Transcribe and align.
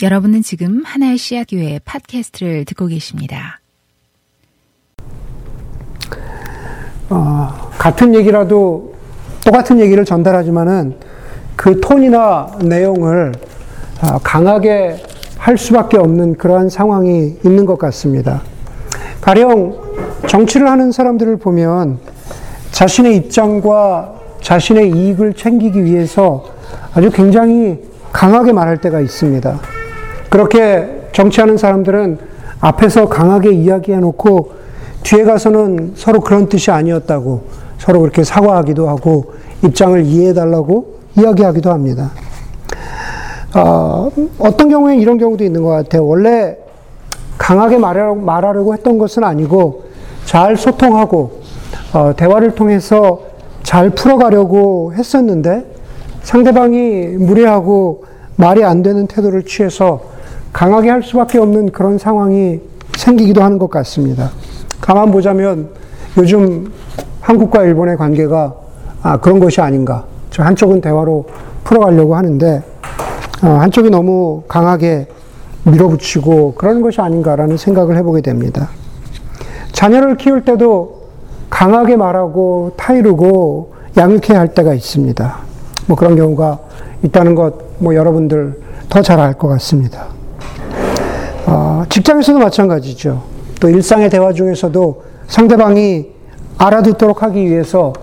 여러분은 0.00 0.42
지금 0.42 0.82
하나의 0.84 1.18
씨앗 1.18 1.48
교회 1.50 1.80
팟캐스트를 1.84 2.64
듣고 2.66 2.86
계십니다. 2.86 3.58
어, 7.10 7.70
같은 7.78 8.14
얘기라도 8.14 8.94
똑같은 9.44 9.80
얘기를 9.80 10.04
전달하지만은 10.04 10.94
그 11.56 11.80
톤이나 11.80 12.58
내용을 12.62 13.32
어, 14.00 14.18
강하게 14.22 15.02
할 15.36 15.58
수밖에 15.58 15.96
없는 15.96 16.36
그러한 16.36 16.68
상황이 16.68 17.36
있는 17.44 17.66
것 17.66 17.76
같습니다. 17.76 18.42
가령 19.20 19.80
정치를 20.28 20.70
하는 20.70 20.92
사람들을 20.92 21.38
보면 21.38 21.98
자신의 22.70 23.16
입장과 23.16 24.14
자신의 24.42 24.92
이익을 24.92 25.34
챙기기 25.34 25.82
위해서 25.82 26.44
아주 26.94 27.10
굉장히 27.10 27.80
강하게 28.12 28.52
말할 28.52 28.80
때가 28.80 29.00
있습니다. 29.00 29.77
그렇게 30.30 31.08
정치하는 31.12 31.56
사람들은 31.56 32.18
앞에서 32.60 33.08
강하게 33.08 33.52
이야기해 33.52 33.98
놓고 33.98 34.52
뒤에 35.02 35.24
가서는 35.24 35.92
서로 35.96 36.20
그런 36.20 36.48
뜻이 36.48 36.70
아니었다고 36.70 37.42
서로 37.78 38.00
그렇게 38.00 38.24
사과하기도 38.24 38.88
하고 38.88 39.32
입장을 39.62 40.04
이해해 40.04 40.34
달라고 40.34 40.98
이야기하기도 41.16 41.70
합니다. 41.70 42.10
어, 43.54 44.10
어떤 44.38 44.68
경우에 44.68 44.96
이런 44.96 45.18
경우도 45.18 45.42
있는 45.44 45.62
것 45.62 45.70
같아요. 45.70 46.06
원래 46.06 46.56
강하게 47.38 47.78
말하려고, 47.78 48.20
말하려고 48.20 48.74
했던 48.74 48.98
것은 48.98 49.24
아니고 49.24 49.84
잘 50.24 50.56
소통하고 50.56 51.40
어, 51.94 52.12
대화를 52.16 52.54
통해서 52.54 53.22
잘 53.62 53.90
풀어가려고 53.90 54.92
했었는데 54.94 55.64
상대방이 56.22 57.06
무례하고 57.18 58.04
말이 58.36 58.62
안 58.64 58.82
되는 58.82 59.06
태도를 59.06 59.44
취해서 59.44 60.17
강하게 60.52 60.90
할 60.90 61.02
수밖에 61.02 61.38
없는 61.38 61.70
그런 61.72 61.98
상황이 61.98 62.60
생기기도 62.96 63.42
하는 63.42 63.58
것 63.58 63.70
같습니다. 63.70 64.30
가만 64.80 65.10
보자면 65.10 65.68
요즘 66.16 66.72
한국과 67.20 67.62
일본의 67.64 67.96
관계가 67.96 68.54
아, 69.02 69.16
그런 69.18 69.38
것이 69.38 69.60
아닌가. 69.60 70.04
한쪽은 70.36 70.80
대화로 70.80 71.26
풀어가려고 71.64 72.14
하는데 72.16 72.62
어, 73.42 73.46
한쪽이 73.46 73.90
너무 73.90 74.42
강하게 74.48 75.06
밀어붙이고 75.64 76.54
그런 76.54 76.80
것이 76.80 77.00
아닌가라는 77.00 77.56
생각을 77.56 77.96
해보게 77.96 78.20
됩니다. 78.22 78.68
자녀를 79.72 80.16
키울 80.16 80.44
때도 80.44 81.08
강하게 81.50 81.96
말하고 81.96 82.72
타이르고 82.76 83.74
양육해야 83.96 84.38
할 84.38 84.54
때가 84.54 84.74
있습니다. 84.74 85.36
뭐 85.86 85.96
그런 85.96 86.16
경우가 86.16 86.58
있다는 87.02 87.34
것, 87.34 87.54
뭐 87.78 87.94
여러분들 87.94 88.60
더 88.88 89.02
잘 89.02 89.20
알 89.20 89.34
것 89.34 89.48
같습니다. 89.48 90.06
어, 91.50 91.82
직장에서도 91.88 92.38
마찬가지죠. 92.38 93.22
또 93.58 93.70
일상의 93.70 94.10
대화 94.10 94.34
중에서도 94.34 95.02
상대방이 95.28 96.06
알아듣도록 96.58 97.22
하기 97.22 97.46
위해서 97.46 97.94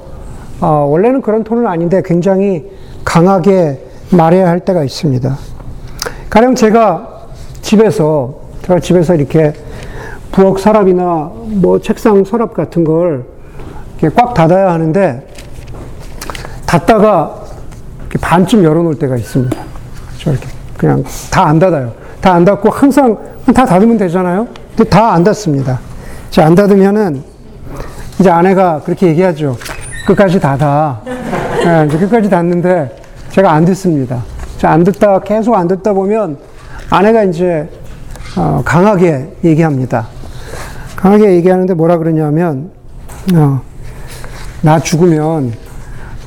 어, 0.60 0.88
원래는 0.90 1.22
그런 1.22 1.44
톤은 1.44 1.68
아닌데 1.68 2.02
굉장히 2.04 2.66
강하게 3.04 3.86
말해야 4.10 4.48
할 4.48 4.62
때가 4.62 4.84
있습니다. 4.84 5.38
가령 6.32 6.56
제가 6.56 7.28
집에서 7.62 8.34
제가 8.64 8.80
집에서 8.80 9.14
이렇게 9.14 9.54
부엌 10.32 10.60
서랍이나 10.60 11.32
뭐 11.62 11.80
책상 11.80 12.24
서랍 12.26 12.56
같은 12.56 12.84
걸 12.84 13.26
이렇게 14.00 14.16
꽉 14.20 14.34
닫아야 14.34 14.72
하는데 14.72 15.28
닫다가 16.66 17.44
반쯤 18.20 18.64
열어놓을 18.64 18.96
때가 18.98 19.16
있습니다. 19.18 19.56
저렇게 20.18 20.48
그냥 20.78 21.04
다 21.32 21.46
안 21.46 21.60
닫아요. 21.60 21.94
다 22.22 22.34
안 22.34 22.44
닫고 22.44 22.70
항상 22.72 23.35
다 23.54 23.66
닫으면 23.66 23.98
되잖아요. 23.98 24.48
근데 24.76 24.90
다 24.90 25.12
안 25.14 25.24
닫습니다. 25.24 25.80
이제 26.30 26.42
안 26.42 26.56
닫으면은 26.56 27.24
이제 28.20 28.30
아내가 28.30 28.82
그렇게 28.84 29.08
얘기하죠. 29.08 29.58
끝까지 30.08 30.40
닫아. 30.40 31.02
네, 31.06 31.86
이제 31.88 31.98
끝까지 31.98 32.30
닫는데 32.30 32.96
제가 33.32 33.52
안 33.52 33.66
듣습니다. 33.66 34.24
안 34.64 34.84
듣다 34.84 35.20
계속 35.20 35.54
안 35.56 35.68
듣다 35.68 35.94
보면 35.94 36.38
아내가 36.90 37.24
이제 37.24 37.70
어, 38.36 38.62
강하게 38.66 39.32
얘기합니다. 39.44 40.08
강하게 40.96 41.36
얘기하는데 41.36 41.74
뭐라 41.76 41.98
그러냐면 41.98 42.72
어, 43.36 43.62
나 44.62 44.80
죽으면 44.80 45.54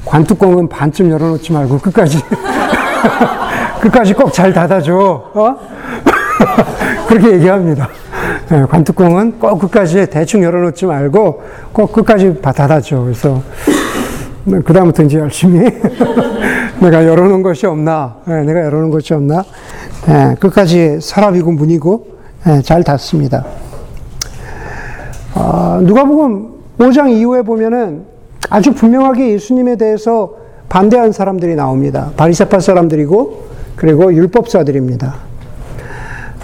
관뚜껑은 0.05 0.69
반쯤 0.69 1.11
열어놓지 1.11 1.53
말고 1.53 1.79
끝까지 1.79 2.23
끝까지 3.83 4.15
꼭 4.15 4.33
잘 4.33 4.53
닫아줘. 4.53 4.95
어? 4.95 5.57
그렇게 7.09 7.33
얘기합니다. 7.33 7.89
네, 8.49 8.65
관뚜껑은 8.69 9.39
꼭 9.39 9.59
끝까지 9.59 10.07
대충 10.09 10.43
열어놓지 10.43 10.87
말고 10.87 11.43
꼭 11.73 11.93
끝까지 11.93 12.41
닫아줘. 12.41 13.01
그래서 13.01 13.43
그 14.65 14.73
다음부터 14.73 15.03
이제 15.03 15.19
열심히 15.19 15.61
내가 16.81 17.05
열어놓은 17.07 17.43
것이 17.43 17.67
없나, 17.67 18.17
네, 18.25 18.43
내가 18.43 18.61
열어놓은 18.65 18.91
것이 18.91 19.13
없나, 19.13 19.45
네, 20.07 20.35
끝까지 20.41 20.99
서랍이고 21.01 21.53
문이고 21.53 22.07
네, 22.47 22.63
잘 22.63 22.83
닫습니다. 22.83 23.45
어, 25.35 25.81
누가복음 25.83 26.49
5장 26.79 27.11
이후에 27.11 27.43
보면은 27.43 28.05
아주 28.49 28.73
분명하게 28.73 29.33
예수님에 29.33 29.77
대해서 29.77 30.35
반대한 30.69 31.13
사람들이 31.13 31.55
나옵니다. 31.55 32.13
바리새파 32.17 32.61
사람들이고 32.61 33.49
그리고 33.77 34.13
율법사들입니다. 34.13 35.28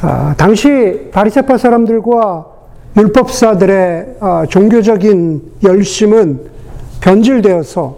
아, 0.06 0.34
당시 0.37 1.09
바리새파 1.12 1.56
사람들과 1.56 2.44
율법사들의 2.94 4.16
아, 4.20 4.44
종교적인 4.47 5.53
열심은 5.62 6.41
변질되어서 7.00 7.97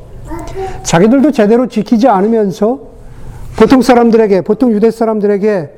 자기들도 0.85 1.33
제대로 1.33 1.67
지키지 1.67 2.07
않으면서 2.07 2.79
보통 3.57 3.83
사람들에게 3.83 4.43
보통 4.43 4.71
유대 4.71 4.93
사람들에게 4.93 5.71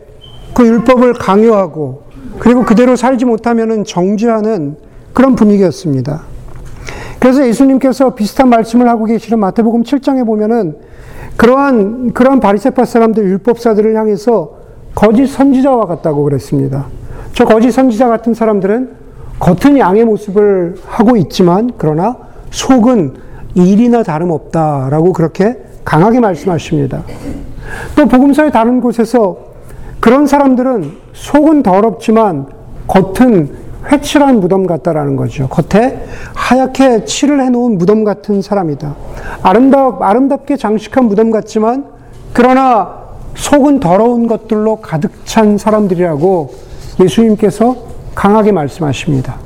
그 0.52 0.66
율법을 0.66 1.14
강요하고 1.14 2.02
그리고 2.38 2.62
그대로 2.66 2.94
살지 2.94 3.24
못하면 3.24 3.84
정죄하는 3.84 4.76
그런 5.14 5.34
분위기였습니다. 5.34 6.24
그래서 7.20 7.46
예수님께서 7.46 8.14
비슷한 8.14 8.50
말씀을 8.50 8.86
하고 8.86 9.06
계시는 9.06 9.38
마태복음 9.38 9.82
7장에 9.82 10.26
보면은 10.26 10.76
그러한 11.38 12.12
그러한 12.12 12.40
바리새파 12.40 12.84
사람들 12.84 13.24
율법사들을 13.24 13.96
향해서 13.96 14.57
거짓 14.98 15.28
선지자와 15.28 15.86
같다고 15.86 16.24
그랬습니다. 16.24 16.86
저 17.32 17.44
거짓 17.44 17.70
선지자 17.70 18.08
같은 18.08 18.34
사람들은 18.34 18.90
겉은 19.38 19.78
양의 19.78 20.04
모습을 20.04 20.74
하고 20.84 21.16
있지만 21.16 21.70
그러나 21.78 22.16
속은 22.50 23.14
일이나 23.54 24.02
다름없다라고 24.02 25.12
그렇게 25.12 25.56
강하게 25.84 26.18
말씀하십니다. 26.18 27.04
또 27.94 28.06
복음서의 28.06 28.50
다른 28.50 28.80
곳에서 28.80 29.36
그런 30.00 30.26
사람들은 30.26 30.90
속은 31.12 31.62
더럽지만 31.62 32.48
겉은 32.88 33.50
회칠한 33.92 34.40
무덤 34.40 34.66
같다라는 34.66 35.14
거죠. 35.14 35.46
겉에 35.46 36.02
하얗게 36.34 37.04
칠을 37.04 37.40
해놓은 37.40 37.78
무덤 37.78 38.02
같은 38.02 38.42
사람이다. 38.42 38.96
아름답, 39.44 40.02
아름답게 40.02 40.56
장식한 40.56 41.04
무덤 41.04 41.30
같지만, 41.30 41.84
그러나 42.32 42.97
속은 43.38 43.80
더러운 43.80 44.26
것들로 44.26 44.76
가득 44.76 45.12
찬 45.24 45.56
사람들이라고 45.56 46.54
예수님께서 47.00 47.76
강하게 48.14 48.52
말씀하십니다. 48.52 49.36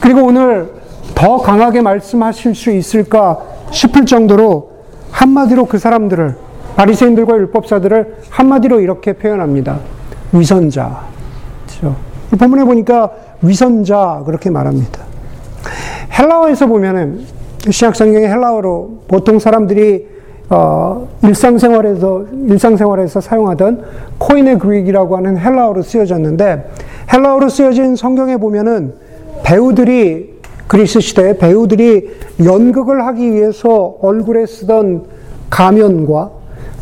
그리고 0.00 0.24
오늘 0.24 0.72
더 1.14 1.36
강하게 1.36 1.82
말씀하실 1.82 2.54
수 2.54 2.70
있을까 2.70 3.38
싶을 3.70 4.06
정도로 4.06 4.70
한마디로 5.10 5.66
그 5.66 5.78
사람들을, 5.78 6.34
바리새인들과 6.76 7.36
율법사들을 7.36 8.16
한마디로 8.30 8.80
이렇게 8.80 9.12
표현합니다. 9.12 9.78
위선자. 10.32 11.04
그렇죠? 11.66 11.96
본문에 12.38 12.64
보니까 12.64 13.10
위선자 13.42 14.22
그렇게 14.24 14.48
말합니다. 14.48 15.00
헬라어에서 16.18 16.66
보면은 16.66 17.26
신약 17.68 17.96
성경의 17.96 18.28
헬라어로 18.28 19.02
보통 19.08 19.38
사람들이 19.38 20.06
어, 20.50 21.08
일상생활에서 21.22 22.24
일상생활에서 22.48 23.20
사용하던 23.20 23.84
코인의 24.18 24.58
그릭이라고 24.58 25.16
하는 25.16 25.38
헬라어로 25.38 25.82
쓰여졌는데 25.82 26.70
헬라어로 27.12 27.48
쓰여진 27.48 27.94
성경에 27.94 28.36
보면은 28.36 28.94
배우들이 29.44 30.40
그리스 30.66 31.00
시대에 31.00 31.38
배우들이 31.38 32.10
연극을 32.44 33.06
하기 33.06 33.32
위해서 33.32 33.96
얼굴에 34.00 34.46
쓰던 34.46 35.04
가면과 35.50 36.30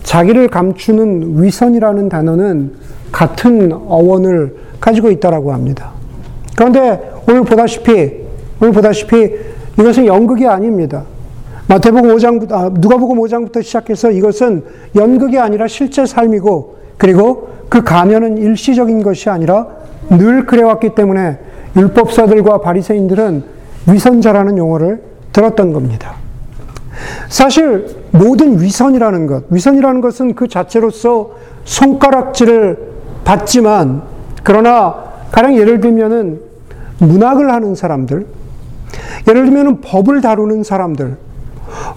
자기를 0.02 0.48
감추는 0.48 1.42
위선이라는 1.42 2.08
단어는 2.08 2.72
같은 3.12 3.72
어원을 3.72 4.56
가지고 4.80 5.10
있다라고 5.10 5.52
합니다. 5.52 5.92
그런데 6.56 7.12
오늘 7.28 7.44
보다시피, 7.44 8.24
오늘 8.60 8.72
보다시피 8.72 9.36
이것은 9.78 10.06
연극이 10.06 10.46
아닙니다. 10.46 11.04
마태복음 11.68 12.16
5장부터, 12.16 12.52
아, 12.52 12.70
누가복음 12.72 13.18
5장부터 13.18 13.62
시작해서 13.62 14.10
이것은 14.10 14.64
연극이 14.96 15.38
아니라 15.38 15.68
실제 15.68 16.06
삶이고 16.06 16.78
그리고 16.96 17.50
그 17.68 17.84
가면은 17.84 18.38
일시적인 18.38 19.02
것이 19.02 19.28
아니라 19.28 19.66
늘 20.08 20.46
그래왔기 20.46 20.94
때문에 20.94 21.38
율법사들과 21.76 22.62
바리새인들은 22.62 23.44
위선자라는 23.86 24.56
용어를 24.56 25.02
들었던 25.32 25.74
겁니다. 25.74 26.14
사실 27.28 27.86
모든 28.10 28.60
위선이라는 28.60 29.26
것, 29.26 29.44
위선이라는 29.50 30.00
것은 30.00 30.34
그 30.34 30.48
자체로서 30.48 31.32
손가락질을 31.64 32.78
받지만 33.24 34.02
그러나 34.42 35.04
가령 35.30 35.56
예를 35.56 35.80
들면은 35.80 36.40
문학을 36.98 37.52
하는 37.52 37.74
사람들, 37.74 38.26
예를 39.28 39.44
들면 39.44 39.82
법을 39.82 40.22
다루는 40.22 40.64
사람들, 40.64 41.16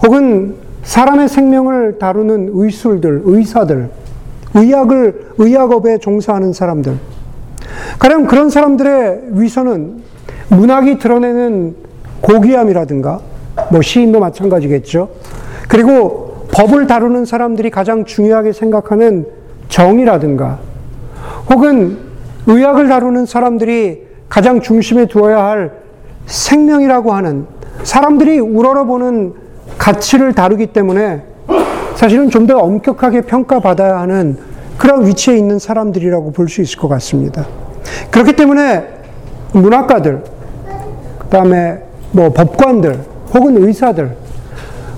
혹은 0.04 0.56
사람의 0.82 1.28
생명을 1.28 1.98
다루는 1.98 2.50
의술들, 2.52 3.22
의사들, 3.24 3.90
의학을, 4.54 5.32
의학업에 5.38 5.98
종사하는 5.98 6.52
사람들. 6.52 6.98
가령 7.98 8.26
그런 8.26 8.50
사람들의 8.50 9.22
위선은 9.32 10.02
문학이 10.48 10.98
드러내는 10.98 11.76
고귀함이라든가, 12.20 13.20
뭐 13.70 13.82
시인도 13.82 14.20
마찬가지겠죠. 14.20 15.08
그리고 15.68 16.46
법을 16.52 16.86
다루는 16.86 17.24
사람들이 17.24 17.70
가장 17.70 18.04
중요하게 18.04 18.52
생각하는 18.52 19.26
정이라든가, 19.68 20.58
혹은 21.50 21.96
의학을 22.46 22.88
다루는 22.88 23.24
사람들이 23.26 24.06
가장 24.28 24.60
중심에 24.60 25.06
두어야 25.06 25.44
할 25.44 25.72
생명이라고 26.26 27.12
하는 27.12 27.46
사람들이 27.84 28.38
우러러보는 28.38 29.41
가치를 29.82 30.32
다루기 30.32 30.66
때문에 30.68 31.22
사실은 31.96 32.30
좀 32.30 32.46
더 32.46 32.58
엄격하게 32.58 33.22
평가받아야 33.22 34.00
하는 34.00 34.36
그런 34.78 35.06
위치에 35.06 35.36
있는 35.36 35.58
사람들이라고 35.58 36.32
볼 36.32 36.48
수 36.48 36.60
있을 36.62 36.78
것 36.78 36.88
같습니다. 36.88 37.46
그렇기 38.10 38.34
때문에 38.34 38.84
문학가들, 39.52 40.22
그 41.18 41.26
다음에 41.28 41.82
뭐 42.12 42.30
법관들, 42.30 42.98
혹은 43.34 43.62
의사들, 43.62 44.16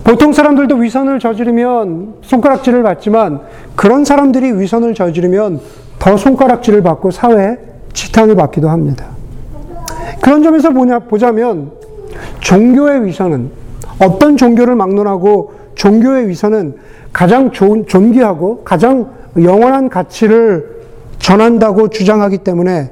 보통 0.05 0.33
사람들도 0.33 0.77
위선을 0.77 1.19
저지르면 1.19 2.15
손가락질을 2.23 2.83
받지만 2.83 3.41
그런 3.77 4.05
사람들이 4.05 4.53
위선을 4.53 4.95
저지르면 4.95 5.61
더 5.99 6.17
손가락질을 6.17 6.83
받고 6.83 7.11
사회에 7.11 7.57
지탄을 7.93 8.37
받기도 8.37 8.69
합니다. 8.69 9.07
그런 10.21 10.43
점에서 10.43 10.71
보냐, 10.71 10.99
보자면 11.01 11.71
종교의 12.41 13.07
위선은 13.07 13.64
어떤 13.99 14.37
종교를 14.37 14.75
막론하고 14.75 15.53
종교의 15.75 16.29
위선은 16.29 16.77
가장 17.13 17.53
좋은, 17.53 17.87
존귀하고 17.87 18.63
가장 18.65 19.11
영원한 19.41 19.89
가치를 19.89 20.83
전한다고 21.19 21.89
주장하기 21.89 22.39
때문에 22.39 22.91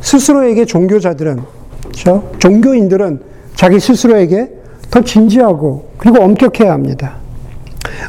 스스로에게 0.00 0.64
종교자들은, 0.64 1.40
그렇죠? 1.82 2.30
종교인들은 2.38 3.20
자기 3.54 3.80
스스로에게 3.80 4.52
더 4.90 5.00
진지하고 5.00 5.90
그리고 5.98 6.22
엄격해야 6.22 6.72
합니다. 6.72 7.16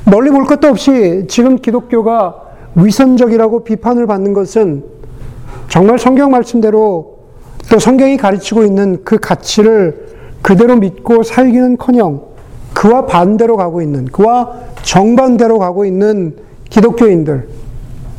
멀리 0.05 0.29
볼 0.29 0.45
것도 0.45 0.67
없이 0.67 1.25
지금 1.27 1.57
기독교가 1.57 2.41
위선적이라고 2.75 3.63
비판을 3.63 4.05
받는 4.07 4.33
것은 4.33 4.83
정말 5.69 5.97
성경 5.97 6.31
말씀대로 6.31 7.17
또 7.69 7.79
성경이 7.79 8.17
가르치고 8.17 8.63
있는 8.63 9.03
그 9.03 9.17
가치를 9.17 10.05
그대로 10.41 10.75
믿고 10.75 11.23
살기는 11.23 11.77
커녕 11.77 12.34
그와 12.85 13.07
반대로 13.07 13.57
가고 13.57 13.81
있는, 13.81 14.05
그와 14.05 14.59
정반대로 14.83 15.57
가고 15.57 15.85
있는 15.85 16.35
기독교인들, 16.69 17.47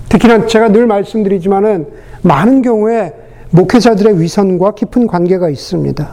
특히나 0.08 0.46
제가 0.48 0.72
늘 0.72 0.88
말씀드리지만은 0.88 1.86
많은 2.22 2.62
경우에 2.62 3.12
목회자들의 3.50 4.20
위선과 4.20 4.74
깊은 4.74 5.06
관계가 5.06 5.50
있습니다. 5.50 6.08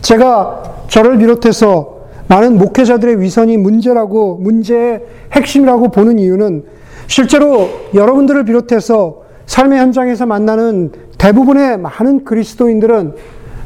제가 0.00 0.84
저를 0.86 1.18
비롯해서 1.18 1.96
많은 2.28 2.56
목회자들의 2.56 3.20
위선이 3.20 3.56
문제라고, 3.56 4.36
문제의 4.36 5.02
핵심이라고 5.32 5.88
보는 5.88 6.20
이유는 6.20 6.62
실제로 7.08 7.68
여러분들을 7.94 8.44
비롯해서 8.44 9.22
삶의 9.46 9.80
현장에서 9.80 10.24
만나는 10.24 10.92
대부분의 11.18 11.78
많은 11.78 12.24
그리스도인들은 12.24 13.14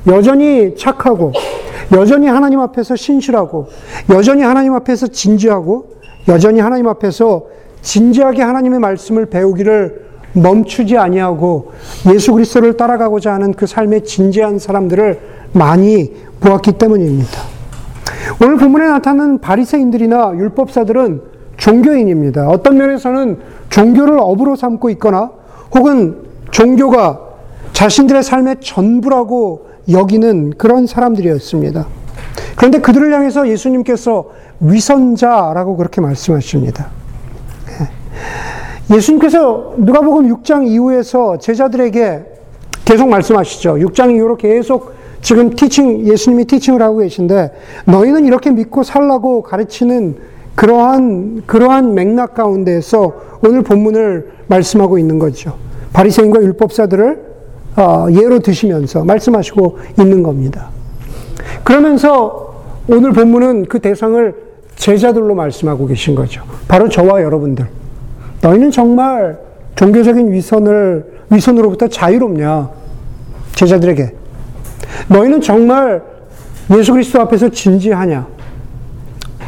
여전히 0.07 0.75
착하고, 0.75 1.33
여전히 1.93 2.27
하나님 2.27 2.61
앞에서 2.61 2.97
신실하고, 2.97 3.69
여전히 4.11 4.43
하나님 4.43 4.75
앞에서 4.75 5.09
진지하고, 5.09 5.91
여전히 6.29 6.61
하나님 6.61 6.87
앞에서 6.89 7.47
진지하게 7.83 8.43
하나님의 8.43 8.79
말씀을 8.79 9.27
배우기를 9.27 10.11
멈추지 10.33 10.97
아니하고 10.97 11.73
예수 12.13 12.33
그리스도를 12.33 12.77
따라가고자 12.77 13.33
하는 13.33 13.53
그 13.53 13.67
삶의 13.67 14.05
진지한 14.05 14.59
사람들을 14.59 15.19
많이 15.53 16.13
보았기 16.41 16.73
때문입니다. 16.73 17.41
오늘 18.43 18.57
본문에 18.57 18.87
나타나는 18.87 19.41
바리새인들이나 19.41 20.35
율법사들은 20.37 21.23
종교인입니다. 21.57 22.49
어떤 22.49 22.77
면에서는 22.79 23.39
종교를 23.71 24.19
업으로 24.19 24.57
삼고 24.57 24.91
있거나 24.91 25.31
혹은 25.75 26.19
종교가 26.51 27.30
자신들의 27.81 28.23
삶의 28.23 28.57
전부라고 28.61 29.67
여기는 29.91 30.59
그런 30.59 30.87
사람들이었습니다. 30.87 31.87
그런데 32.55 32.79
그들을 32.79 33.11
향해서 33.11 33.49
예수님께서 33.49 34.29
위선자라고 34.61 35.79
그렇게 35.79 36.03
말씀하십니다. 36.03 36.89
예. 38.91 38.95
예수님께서 38.95 39.77
누가복음 39.79 40.29
6장 40.29 40.69
이후에서 40.69 41.39
제자들에게 41.39 42.25
계속 42.85 43.09
말씀하시죠. 43.09 43.77
6장 43.77 44.15
이후로 44.15 44.37
계속 44.37 44.93
지금 45.23 45.49
티칭 45.49 46.07
예수님이 46.07 46.45
티칭을 46.45 46.83
하고 46.83 46.99
계신데 46.99 47.51
너희는 47.87 48.27
이렇게 48.27 48.51
믿고 48.51 48.83
살라고 48.83 49.43
가르치는 49.43 50.19
그러한 50.55 51.45
그러한 51.47 51.95
맥락 51.95 52.35
가운데에서 52.35 53.15
오늘 53.43 53.63
본문을 53.63 54.33
말씀하고 54.49 54.99
있는 54.99 55.19
거죠. 55.19 55.55
바리새인과 55.95 56.43
율법사들을 56.43 57.30
어, 57.30 57.30
예로 58.13 58.41
드시면서 58.41 59.05
말씀하시고 59.05 59.79
있는 59.99 60.23
겁니다. 60.23 60.69
그러면서 61.65 62.63
오늘 62.89 63.13
본문은 63.13 63.67
그 63.67 63.79
대상을 63.79 64.35
제자들로 64.77 65.35
말씀하고 65.35 65.87
계신 65.87 66.15
거죠. 66.15 66.43
바로 66.67 66.89
저와 66.89 67.23
여러분들. 67.23 67.67
너희는 68.43 68.71
정말 68.71 69.39
종교적인 69.77 70.33
위선을, 70.33 71.05
위선으로부터 71.31 71.89
자유롭냐? 71.89 72.71
제자들에게. 73.55 74.15
너희는 75.09 75.41
정말 75.41 76.03
예수 76.77 76.93
그리스도 76.93 77.21
앞에서 77.21 77.51
진지하냐? 77.51 78.27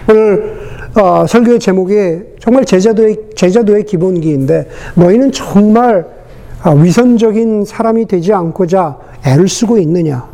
오늘 0.09 0.61
어, 0.95 1.27
설교의 1.27 1.59
제목이 1.59 1.95
정말 2.39 2.65
제자도의, 2.65 3.17
제자도의 3.35 3.85
기본기인데 3.85 4.69
너희는 4.95 5.33
정말 5.33 6.01
아, 6.01 6.22
위선적인 6.71 7.65
사람이 7.65 8.07
되지 8.07 8.33
않고자 8.33 8.99
애를 9.25 9.49
쓰고 9.49 9.79
있느냐. 9.79 10.27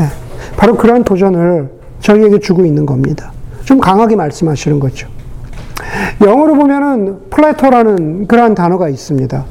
예, 0.00 0.56
바로 0.56 0.76
그러한 0.76 1.04
도전을 1.04 1.70
저희에게 2.00 2.38
주고 2.38 2.64
있는 2.64 2.86
겁니다. 2.86 3.32
좀 3.64 3.80
강하게 3.80 4.16
말씀하시는 4.16 4.78
거죠. 4.78 5.08
영어로 6.24 6.54
보면은 6.54 7.18
plateau라는 7.30 8.26
그러한 8.26 8.54
단어가 8.54 8.88
있습니다. 8.88 9.44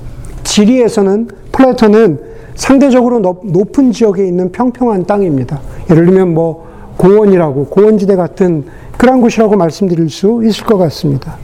지리에서는 0.43 1.27
plateau는 1.51 2.19
상대적으로 2.55 3.19
높은 3.19 3.91
지역에 3.91 4.25
있는 4.25 4.51
평평한 4.51 5.05
땅입니다. 5.05 5.59
예를 5.89 6.05
들면 6.05 6.33
뭐 6.33 6.65
고원이라고 6.97 7.65
고원지대 7.65 8.15
같은 8.15 8.65
그런 8.97 9.19
곳이라고 9.19 9.57
말씀드릴 9.57 10.09
수 10.09 10.41
있을 10.45 10.65
것 10.65 10.77
같습니다. 10.77 11.35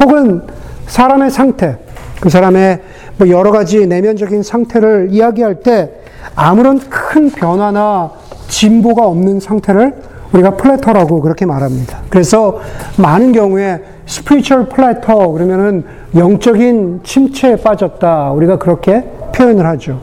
혹은 0.00 0.42
사람의 0.86 1.30
상태, 1.30 1.78
그 2.20 2.28
사람의 2.28 2.80
뭐 3.18 3.28
여러 3.28 3.50
가지 3.50 3.86
내면적인 3.86 4.42
상태를 4.42 5.08
이야기할 5.10 5.56
때 5.56 5.90
아무런 6.34 6.78
큰 6.78 7.30
변화나 7.30 8.10
진보가 8.48 9.06
없는 9.06 9.40
상태를 9.40 9.94
우리가 10.32 10.56
plateau라고 10.56 11.20
그렇게 11.20 11.46
말합니다. 11.46 12.00
그래서 12.10 12.58
많은 12.98 13.32
경우에 13.32 13.80
spiritual 14.06 14.68
plateau 14.68 15.32
그러면은 15.32 15.84
영적인 16.14 17.00
침체에 17.04 17.56
빠졌다. 17.56 18.32
우리가 18.32 18.58
그렇게 18.58 19.04
표현을 19.34 19.66
하죠. 19.66 20.00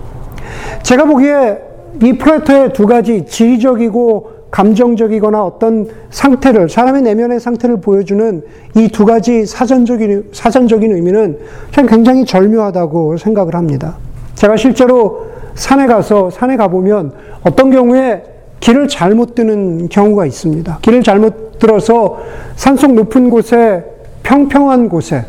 제가 0.81 1.05
보기에 1.05 1.57
이 2.01 2.17
plateau의 2.17 2.73
두 2.73 2.85
가지 2.85 3.25
지리적이고 3.25 4.31
감정적이거나 4.53 5.43
어떤 5.43 5.87
상태를, 6.11 6.69
사람의 6.69 7.01
내면의 7.01 7.39
상태를 7.39 7.81
보여주는 7.81 8.43
이 8.75 8.87
두 8.89 9.03
가지 9.05 9.47
사전적인, 9.47 10.29
사전적인 10.31 10.91
의미는 10.91 11.39
참 11.71 11.87
굉장히 11.87 12.23
절묘하다고 12.23 13.17
생각을 13.17 13.55
합니다. 13.55 13.95
제가 14.35 14.55
실제로 14.55 15.25
산에 15.55 15.87
가서, 15.87 16.29
산에 16.29 16.55
가 16.55 16.67
보면 16.67 17.13
어떤 17.43 17.71
경우에 17.71 18.23
길을 18.59 18.87
잘못 18.87 19.33
드는 19.33 19.89
경우가 19.89 20.27
있습니다. 20.27 20.79
길을 20.83 21.01
잘못 21.01 21.57
들어서 21.57 22.19
산속 22.55 22.93
높은 22.93 23.31
곳에 23.31 23.83
평평한 24.21 24.87
곳에 24.87 25.25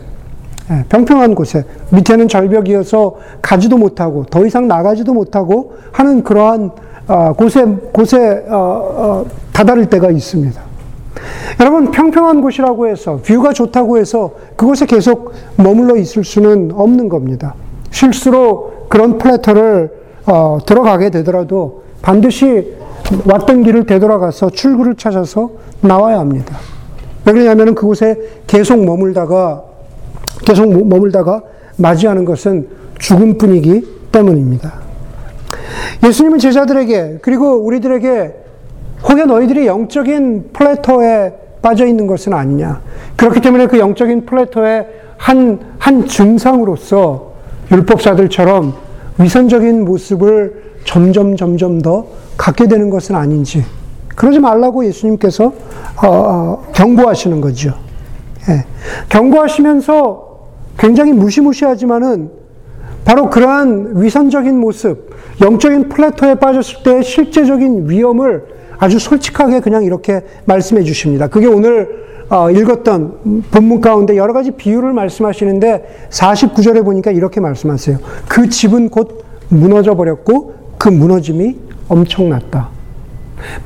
예, 0.70 0.84
평평한 0.88 1.34
곳에 1.34 1.64
밑에는 1.90 2.28
절벽이어서 2.28 3.16
가지도 3.40 3.78
못하고 3.78 4.24
더 4.24 4.44
이상 4.44 4.68
나가지도 4.68 5.14
못하고 5.14 5.74
하는 5.92 6.22
그러한 6.22 6.64
어, 6.64 6.72
곳에 7.36 7.64
곳에 7.92 8.44
어, 8.48 8.56
어, 8.56 9.26
다다를 9.52 9.86
때가 9.86 10.10
있습니다. 10.10 10.60
여러분 11.60 11.90
평평한 11.90 12.40
곳이라고 12.40 12.88
해서 12.88 13.20
뷰가 13.24 13.52
좋다고 13.52 13.98
해서 13.98 14.32
그곳에 14.56 14.86
계속 14.86 15.32
머물러 15.56 15.96
있을 15.96 16.24
수는 16.24 16.72
없는 16.74 17.08
겁니다. 17.08 17.54
실수로 17.90 18.86
그런 18.88 19.18
plateau를 19.18 19.90
어, 20.26 20.58
들어가게 20.66 21.10
되더라도 21.10 21.84
반드시 22.02 22.74
왔던 23.26 23.62
길을 23.62 23.86
되돌아가서 23.86 24.50
출구를 24.50 24.96
찾아서 24.96 25.50
나와야 25.80 26.18
합니다. 26.18 26.56
왜 27.26 27.32
그러냐면 27.32 27.74
그곳에 27.74 28.16
계속 28.46 28.84
머물다가 28.84 29.62
계속 30.44 30.68
머물다가 30.86 31.42
맞이하는 31.76 32.24
것은 32.24 32.68
죽음뿐이기 32.98 34.10
때문입니다. 34.12 34.72
예수님은 36.02 36.38
제자들에게 36.38 37.18
그리고 37.22 37.54
우리들에게 37.56 38.34
혹여 39.08 39.26
너희들이 39.26 39.66
영적인 39.66 40.50
plateau에 40.52 41.32
빠져 41.62 41.86
있는 41.86 42.06
것은 42.06 42.32
아니냐. 42.32 42.80
그렇기 43.16 43.40
때문에 43.40 43.66
그 43.66 43.78
영적인 43.78 44.26
plateau의 44.26 44.86
한, 45.16 45.58
한 45.78 46.06
증상으로서 46.06 47.32
율법사들처럼 47.70 48.74
위선적인 49.18 49.84
모습을 49.84 50.74
점점 50.84 51.36
점점 51.36 51.80
더 51.80 52.06
갖게 52.36 52.68
되는 52.68 52.90
것은 52.90 53.14
아닌지. 53.14 53.64
그러지 54.14 54.40
말라고 54.40 54.84
예수님께서 54.84 55.44
어, 55.46 56.06
어, 56.06 56.66
경고하시는 56.74 57.40
거죠. 57.40 57.74
예. 58.48 58.64
경고하시면서 59.08 60.34
굉장히 60.78 61.12
무시무시하지만은 61.12 62.30
바로 63.04 63.30
그러한 63.30 63.92
위선적인 64.02 64.58
모습, 64.58 65.13
영적인 65.40 65.88
plateau에 65.88 66.36
빠졌을 66.36 66.82
때 66.82 67.02
실제적인 67.02 67.88
위험을 67.88 68.44
아주 68.78 68.98
솔직하게 68.98 69.60
그냥 69.60 69.84
이렇게 69.84 70.22
말씀해 70.46 70.84
주십니다. 70.84 71.28
그게 71.28 71.46
오늘 71.46 72.04
어, 72.28 72.50
읽었던 72.50 73.44
본문 73.50 73.80
가운데 73.80 74.16
여러 74.16 74.32
가지 74.32 74.50
비유를 74.52 74.92
말씀하시는데 74.92 76.08
49절에 76.10 76.84
보니까 76.84 77.10
이렇게 77.10 77.40
말씀하세요. 77.40 77.98
그 78.28 78.48
집은 78.48 78.88
곧 78.88 79.24
무너져 79.48 79.94
버렸고 79.94 80.54
그 80.78 80.88
무너짐이 80.88 81.56
엄청났다. 81.88 82.70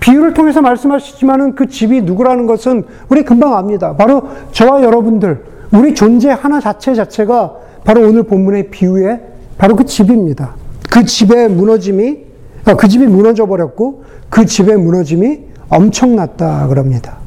비유를 0.01 0.35
통해서 0.35 0.61
말씀하시지만은 0.61 1.55
그 1.55 1.69
집이 1.69 2.03
누구라는 2.03 2.47
것은 2.47 2.85
우리 3.09 3.23
금방 3.23 3.57
압니다. 3.57 3.95
바로 3.97 4.23
저와 4.51 4.83
여러분들, 4.83 5.45
우리 5.73 5.95
존재 5.95 6.31
하나 6.31 6.61
자체 6.61 6.95
자체가 6.95 7.55
바로 7.85 8.03
오늘 8.03 8.25
본문의 8.25 8.71
비유의 8.71 9.21
바로 9.57 9.77
그 9.77 9.85
집입니다. 9.85 10.55
그 10.91 11.05
집의 11.05 11.49
무너짐이, 11.51 12.19
아, 12.65 12.75
그 12.75 12.89
집이 12.89 13.07
무너져 13.07 13.47
버렸고 13.47 14.05
그 14.29 14.45
집의 14.45 14.77
무너짐이 14.77 15.41
엄청났다 15.69 16.67
그럽니다. 16.69 17.19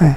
네. 0.00 0.16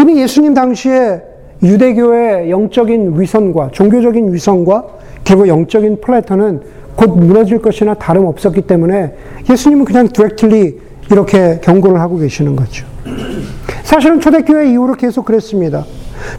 이미 0.00 0.20
예수님 0.20 0.54
당시에 0.54 1.22
유대교의 1.62 2.50
영적인 2.50 3.18
위선과 3.18 3.70
종교적인 3.72 4.32
위선과 4.32 4.84
그리고 5.24 5.48
영적인 5.48 6.00
플래터는 6.00 6.60
곧 6.96 7.18
무너질 7.18 7.60
것이나 7.60 7.94
다름 7.94 8.26
없었기 8.26 8.62
때문에 8.62 9.14
예수님은 9.50 9.84
그냥 9.84 10.08
디렉틀리 10.08 10.80
이렇게 11.10 11.60
경고를 11.62 12.00
하고 12.00 12.16
계시는 12.18 12.56
거죠. 12.56 12.86
사실은 13.82 14.20
초대교회 14.20 14.70
이후로 14.70 14.94
계속 14.94 15.24
그랬습니다. 15.24 15.84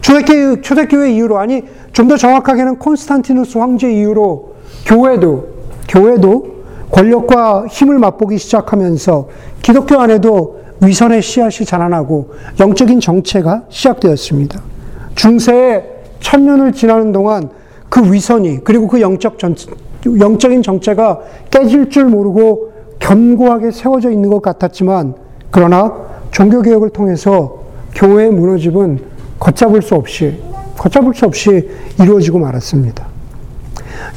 초대교회, 0.00 0.60
초대교회 0.60 1.12
이후로, 1.12 1.38
아니, 1.38 1.62
좀 1.92 2.08
더 2.08 2.16
정확하게는 2.16 2.76
콘스탄티누스 2.76 3.58
황제 3.58 3.90
이후로 3.92 4.54
교회도, 4.86 5.48
교회도 5.88 6.58
권력과 6.90 7.66
힘을 7.68 7.98
맛보기 7.98 8.38
시작하면서 8.38 9.28
기독교 9.62 10.00
안에도 10.00 10.58
위선의 10.80 11.22
씨앗이 11.22 11.66
자라나고 11.66 12.30
영적인 12.60 13.00
정체가 13.00 13.64
시작되었습니다. 13.68 14.60
중세의 15.14 15.84
천년을 16.20 16.72
지나는 16.72 17.12
동안 17.12 17.50
그 17.88 18.12
위선이 18.12 18.64
그리고 18.64 18.86
그 18.86 19.00
영적 19.00 19.38
전, 19.38 19.54
영적인 20.04 20.62
정체가 20.62 21.20
깨질 21.50 21.90
줄 21.90 22.04
모르고 22.04 22.72
견고하게 22.98 23.70
세워져 23.70 24.10
있는 24.10 24.30
것 24.30 24.42
같았지만 24.42 25.14
그러나 25.50 25.92
종교 26.30 26.62
개혁을 26.62 26.90
통해서 26.90 27.64
교회의 27.94 28.30
무너짐은 28.30 29.00
걷잡을 29.38 29.82
수 29.82 29.94
없이 29.94 30.40
걷잡을 30.76 31.14
수 31.14 31.26
없이 31.26 31.68
이루어지고 32.00 32.38
말았습니다. 32.38 33.17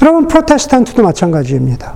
여러분 0.02 0.26
프로테스탄트도 0.26 1.00
마찬가지입니다. 1.00 1.94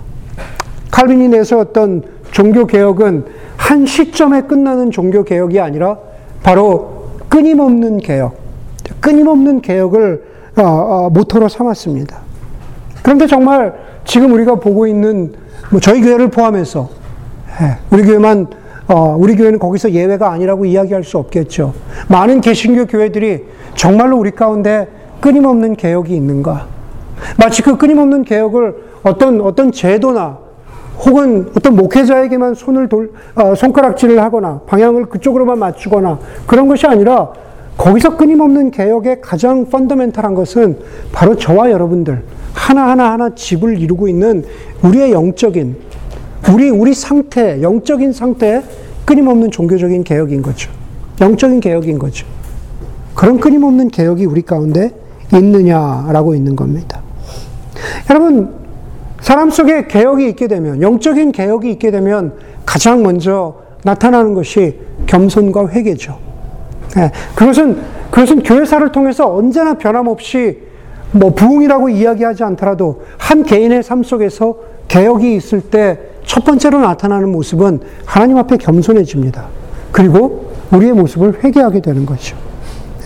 칼빈이 0.92 1.26
내세웠던 1.26 2.04
종교 2.30 2.64
개혁은 2.64 3.24
한 3.56 3.84
시점에 3.84 4.42
끝나는 4.42 4.92
종교 4.92 5.24
개혁이 5.24 5.58
아니라 5.58 5.98
바로 6.44 7.08
끊임없는 7.28 7.98
개혁, 7.98 8.38
끊임없는 9.00 9.60
개혁을 9.60 10.22
어, 10.56 10.62
어, 10.62 11.10
모토로 11.10 11.48
삼았습니다. 11.48 12.16
그런데 13.02 13.26
정말 13.26 13.74
지금 14.04 14.32
우리가 14.34 14.54
보고 14.54 14.86
있는 14.86 15.34
뭐 15.72 15.80
저희 15.80 16.00
교회를 16.00 16.30
포함해서 16.30 16.88
예, 17.60 17.78
우리 17.90 18.04
교회만 18.04 18.46
어, 18.86 19.16
우리 19.18 19.34
교회는 19.34 19.58
거기서 19.58 19.90
예외가 19.90 20.30
아니라고 20.30 20.64
이야기할 20.64 21.02
수 21.02 21.18
없겠죠. 21.18 21.74
많은 22.06 22.40
개신교 22.40 22.86
교회들이 22.86 23.46
정말로 23.74 24.16
우리 24.16 24.30
가운데 24.30 24.86
끊임없는 25.20 25.74
개혁이 25.74 26.14
있는가? 26.14 26.75
마치 27.38 27.62
그 27.62 27.76
끊임없는 27.76 28.24
개혁을 28.24 28.76
어떤 29.02 29.40
어떤 29.40 29.72
제도나 29.72 30.38
혹은 31.04 31.50
어떤 31.56 31.76
목회자에게만 31.76 32.54
손을 32.54 32.88
돌, 32.88 33.12
어, 33.34 33.54
손가락질을 33.54 34.20
하거나 34.20 34.60
방향을 34.66 35.06
그쪽으로만 35.06 35.58
맞추거나 35.58 36.18
그런 36.46 36.68
것이 36.68 36.86
아니라 36.86 37.32
거기서 37.76 38.16
끊임없는 38.16 38.70
개혁의 38.70 39.20
가장 39.20 39.68
펀더멘탈한 39.68 40.34
것은 40.34 40.78
바로 41.12 41.36
저와 41.36 41.70
여러분들 41.70 42.22
하나하나 42.54 43.12
하나 43.12 43.34
집을 43.34 43.78
이루고 43.78 44.08
있는 44.08 44.44
우리의 44.82 45.12
영적인 45.12 45.76
우리 46.52 46.70
우리 46.70 46.94
상태, 46.94 47.60
영적인 47.60 48.12
상태에 48.12 48.62
끊임없는 49.04 49.50
종교적인 49.50 50.04
개혁인 50.04 50.42
거죠. 50.42 50.70
영적인 51.20 51.60
개혁인 51.60 51.98
거죠. 51.98 52.26
그런 53.14 53.38
끊임없는 53.38 53.88
개혁이 53.88 54.24
우리 54.24 54.42
가운데 54.42 54.92
있느냐라고 55.32 56.34
있는 56.34 56.56
겁니다. 56.56 57.05
여러분, 58.10 58.54
사람 59.20 59.50
속에 59.50 59.86
개혁이 59.86 60.28
있게 60.30 60.48
되면, 60.48 60.82
영적인 60.82 61.32
개혁이 61.32 61.70
있게 61.72 61.90
되면 61.90 62.34
가장 62.64 63.02
먼저 63.02 63.56
나타나는 63.82 64.34
것이 64.34 64.78
겸손과 65.06 65.68
회개죠. 65.68 66.18
네, 66.96 67.10
그것은, 67.34 67.78
그것은 68.10 68.42
교회사를 68.42 68.92
통해서 68.92 69.34
언제나 69.34 69.74
변함없이 69.74 70.58
뭐 71.12 71.30
부흥이라고 71.30 71.88
이야기하지 71.88 72.44
않더라도 72.44 73.02
한 73.18 73.42
개인의 73.42 73.82
삶 73.82 74.02
속에서 74.02 74.56
개혁이 74.88 75.34
있을 75.36 75.60
때 75.60 76.16
첫 76.26 76.44
번째로 76.44 76.80
나타나는 76.80 77.30
모습은 77.30 77.80
하나님 78.04 78.36
앞에 78.36 78.56
겸손해집니다. 78.58 79.46
그리고 79.92 80.52
우리의 80.72 80.92
모습을 80.92 81.42
회개하게 81.42 81.80
되는 81.80 82.04
거죠. 82.04 82.36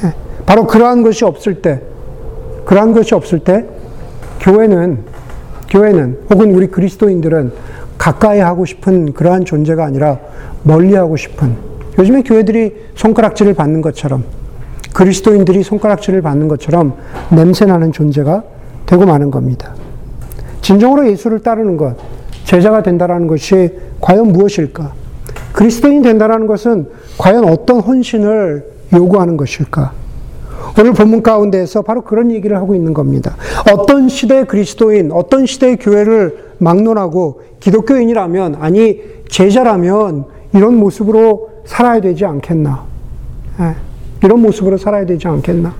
네, 0.02 0.12
바로 0.46 0.66
그러한 0.66 1.02
것이 1.02 1.24
없을 1.24 1.62
때, 1.62 1.82
그러한 2.64 2.92
것이 2.92 3.14
없을 3.14 3.38
때, 3.40 3.66
교회는, 4.40 4.98
교회는, 5.68 6.20
혹은 6.30 6.54
우리 6.54 6.66
그리스도인들은 6.66 7.52
가까이 7.98 8.40
하고 8.40 8.64
싶은 8.64 9.12
그러한 9.12 9.44
존재가 9.44 9.84
아니라 9.84 10.18
멀리 10.62 10.94
하고 10.94 11.16
싶은, 11.16 11.54
요즘에 11.98 12.22
교회들이 12.22 12.74
손가락질을 12.94 13.54
받는 13.54 13.82
것처럼, 13.82 14.24
그리스도인들이 14.92 15.62
손가락질을 15.62 16.22
받는 16.22 16.48
것처럼 16.48 16.94
냄새나는 17.30 17.92
존재가 17.92 18.42
되고 18.86 19.06
마는 19.06 19.30
겁니다. 19.30 19.74
진정으로 20.62 21.08
예수를 21.10 21.40
따르는 21.40 21.76
것, 21.76 21.96
제자가 22.44 22.82
된다는 22.82 23.26
것이 23.26 23.70
과연 24.00 24.28
무엇일까? 24.32 24.92
그리스도인 25.52 26.02
된다는 26.02 26.46
것은 26.46 26.88
과연 27.18 27.44
어떤 27.44 27.80
헌신을 27.80 28.64
요구하는 28.92 29.36
것일까? 29.36 29.92
오늘 30.78 30.92
본문 30.92 31.22
가운데에서 31.22 31.82
바로 31.82 32.02
그런 32.02 32.30
얘기를 32.30 32.56
하고 32.56 32.74
있는 32.74 32.94
겁니다. 32.94 33.36
어떤 33.72 34.08
시대의 34.08 34.46
그리스도인, 34.46 35.10
어떤 35.12 35.46
시대의 35.46 35.76
교회를 35.76 36.50
막론하고 36.58 37.42
기독교인이라면, 37.60 38.56
아니, 38.60 39.00
제자라면 39.28 40.24
이런 40.54 40.76
모습으로 40.76 41.50
살아야 41.64 42.00
되지 42.00 42.24
않겠나. 42.24 42.84
예. 43.60 43.74
이런 44.24 44.40
모습으로 44.40 44.76
살아야 44.76 45.06
되지 45.06 45.28
않겠나. 45.28 45.74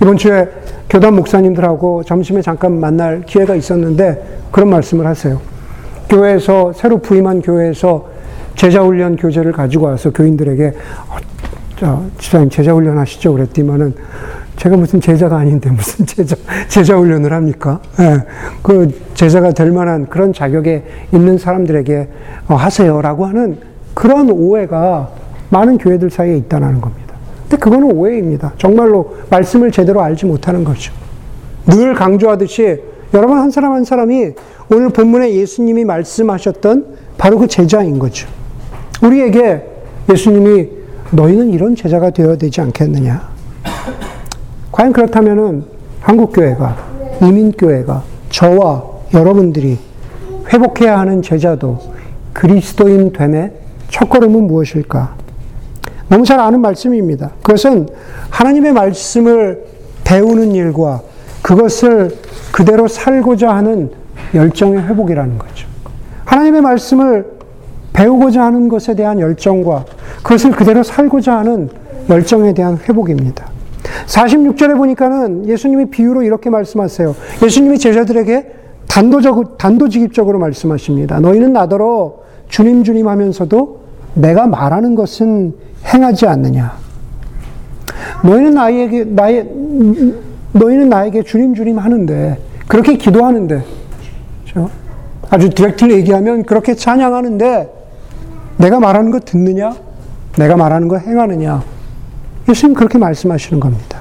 이번 0.00 0.16
주에 0.16 0.48
교단 0.88 1.14
목사님들하고 1.16 2.04
점심에 2.04 2.40
잠깐 2.40 2.78
만날 2.78 3.22
기회가 3.26 3.54
있었는데 3.54 4.40
그런 4.50 4.70
말씀을 4.70 5.06
하세요. 5.06 5.40
교회에서, 6.08 6.72
새로 6.72 6.98
부임한 6.98 7.42
교회에서 7.42 8.06
제자훈련 8.54 9.16
교재를 9.16 9.52
가지고 9.52 9.86
와서 9.86 10.10
교인들에게, 10.10 10.66
어, 11.08 11.16
자, 11.78 12.00
지사님 12.18 12.50
제자 12.50 12.72
훈련 12.72 12.98
하시죠? 12.98 13.32
그랬더니만은 13.34 13.94
제가 14.56 14.76
무슨 14.76 15.00
제자가 15.00 15.36
아닌데 15.36 15.70
무슨 15.70 16.04
제자, 16.06 16.34
제자 16.66 16.96
훈련을 16.96 17.32
합니까? 17.32 17.80
예, 18.00 18.24
그 18.62 18.90
제자가 19.14 19.52
될 19.52 19.70
만한 19.70 20.08
그런 20.08 20.32
자격에 20.32 20.84
있는 21.14 21.38
사람들에게 21.38 22.08
어, 22.48 22.56
하세요라고 22.56 23.26
하는 23.26 23.58
그런 23.94 24.28
오해가 24.28 25.08
많은 25.50 25.78
교회들 25.78 26.10
사이에 26.10 26.36
있다는 26.38 26.80
겁니다. 26.80 27.14
근데 27.42 27.56
그거는 27.58 27.92
오해입니다. 27.92 28.54
정말로 28.58 29.16
말씀을 29.30 29.70
제대로 29.70 30.02
알지 30.02 30.26
못하는 30.26 30.64
거죠. 30.64 30.92
늘 31.66 31.94
강조하듯이 31.94 32.82
여러분 33.14 33.38
한 33.38 33.52
사람 33.52 33.72
한 33.72 33.84
사람이 33.84 34.32
오늘 34.70 34.88
본문에 34.88 35.32
예수님이 35.32 35.84
말씀하셨던 35.84 36.96
바로 37.16 37.38
그 37.38 37.46
제자인 37.46 38.00
거죠. 38.00 38.28
우리에게 39.00 39.62
예수님이 40.10 40.77
너희는 41.10 41.50
이런 41.50 41.74
제자가 41.74 42.10
되어야 42.10 42.36
되지 42.36 42.60
않겠느냐. 42.60 43.28
과연 44.72 44.92
그렇다면은 44.92 45.64
한국교회가, 46.00 46.76
이민교회가, 47.22 48.02
저와 48.30 48.84
여러분들이 49.14 49.78
회복해야 50.52 50.98
하는 50.98 51.22
제자도 51.22 51.78
그리스도인 52.32 53.12
됨의 53.12 53.52
첫걸음은 53.90 54.46
무엇일까? 54.46 55.16
너무 56.08 56.24
잘 56.24 56.40
아는 56.40 56.60
말씀입니다. 56.60 57.32
그것은 57.42 57.88
하나님의 58.30 58.72
말씀을 58.72 59.64
배우는 60.04 60.52
일과 60.52 61.02
그것을 61.42 62.16
그대로 62.52 62.88
살고자 62.88 63.54
하는 63.54 63.90
열정의 64.34 64.82
회복이라는 64.82 65.38
거죠. 65.38 65.66
하나님의 66.24 66.60
말씀을 66.62 67.37
배우고자 67.98 68.44
하는 68.44 68.68
것에 68.68 68.94
대한 68.94 69.18
열정과 69.18 69.84
그것을 70.22 70.52
그대로 70.52 70.84
살고자 70.84 71.36
하는 71.38 71.68
열정에 72.08 72.54
대한 72.54 72.78
회복입니다. 72.78 73.48
46절에 74.06 74.76
보니까는 74.76 75.48
예수님이 75.48 75.86
비유로 75.86 76.22
이렇게 76.22 76.48
말씀하세요. 76.48 77.16
예수님이 77.42 77.76
제자들에게 77.78 78.54
단도적, 78.86 79.58
단도직입적으로 79.58 80.38
말씀하십니다. 80.38 81.18
너희는 81.18 81.52
나더러 81.52 82.14
주님, 82.48 82.84
주님 82.84 83.08
하면서도 83.08 83.80
내가 84.14 84.46
말하는 84.46 84.94
것은 84.94 85.54
행하지 85.84 86.26
않느냐. 86.26 86.78
너희는 88.22 88.54
나에게, 88.54 89.04
나의, 89.04 89.48
너희는 90.52 90.88
나에게 90.88 91.24
주님, 91.24 91.52
주님 91.52 91.78
하는데, 91.78 92.38
그렇게 92.68 92.96
기도하는데, 92.96 93.64
그렇죠? 94.44 94.70
아주 95.30 95.50
디렉트를 95.50 95.92
얘기하면 95.94 96.44
그렇게 96.44 96.74
찬양하는데, 96.74 97.77
내가 98.58 98.80
말하는 98.80 99.10
거 99.10 99.20
듣느냐? 99.20 99.74
내가 100.36 100.56
말하는 100.56 100.88
거 100.88 100.98
행하느냐? 100.98 101.62
예수님 102.48 102.74
그렇게 102.74 102.98
말씀하시는 102.98 103.60
겁니다. 103.60 104.00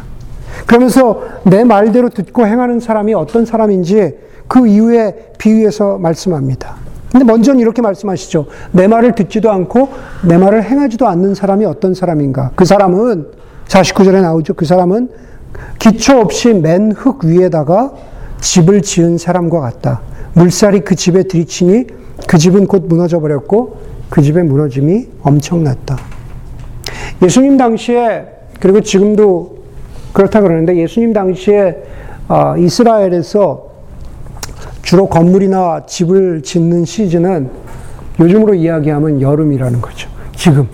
그러면서 0.65 1.21
내 1.45 1.63
말대로 1.63 2.09
듣고 2.09 2.45
행하는 2.45 2.79
사람이 2.79 3.13
어떤 3.13 3.45
사람인지 3.45 4.17
그 4.47 4.67
이후에 4.67 5.31
비유해서 5.37 5.97
말씀합니다. 5.97 6.75
근데 7.11 7.25
먼저는 7.25 7.59
이렇게 7.59 7.81
말씀하시죠. 7.81 8.47
내 8.71 8.87
말을 8.87 9.15
듣지도 9.15 9.49
않고 9.51 9.89
내 10.27 10.37
말을 10.37 10.63
행하지도 10.63 11.07
않는 11.07 11.35
사람이 11.35 11.65
어떤 11.65 11.93
사람인가? 11.93 12.51
그 12.55 12.65
사람은 12.65 13.27
49절에 13.67 14.21
나오죠. 14.21 14.53
그 14.55 14.65
사람은 14.65 15.09
기초 15.79 16.19
없이 16.19 16.53
맨 16.53 16.91
흙 16.91 17.23
위에다가 17.23 17.93
집을 18.41 18.81
지은 18.81 19.17
사람과 19.17 19.59
같다. 19.59 20.01
물살이 20.33 20.81
그 20.81 20.95
집에 20.95 21.23
들이치니 21.23 21.87
그 22.27 22.37
집은 22.37 22.67
곧 22.67 22.85
무너져 22.87 23.19
버렸고 23.19 23.77
그 24.09 24.21
집의 24.21 24.43
무너짐이 24.43 25.07
엄청났다. 25.21 25.97
예수님 27.21 27.57
당시에 27.57 28.25
그리고 28.59 28.81
지금도 28.81 29.57
그렇다 30.13 30.41
그러는데 30.41 30.77
예수님 30.77 31.13
당시에 31.13 31.83
어, 32.27 32.55
이스라엘에서 32.57 33.67
주로 34.81 35.07
건물이나 35.07 35.85
집을 35.85 36.41
짓는 36.43 36.85
시즌은 36.85 37.49
요즘으로 38.19 38.53
이야기하면 38.53 39.21
여름이라는 39.21 39.81
거죠. 39.81 40.09
지금. 40.35 40.67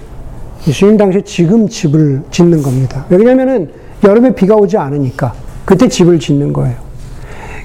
예수님 0.68 0.98
당시에 0.98 1.22
지금 1.22 1.68
집을 1.68 2.22
짓는 2.32 2.62
겁니다. 2.62 3.06
왜냐면은 3.10 3.70
여름에 4.04 4.34
비가 4.34 4.56
오지 4.56 4.78
않으니까 4.78 5.34
그때 5.66 5.88
집을 5.88 6.20
짓는 6.20 6.54
거예요. 6.54 6.76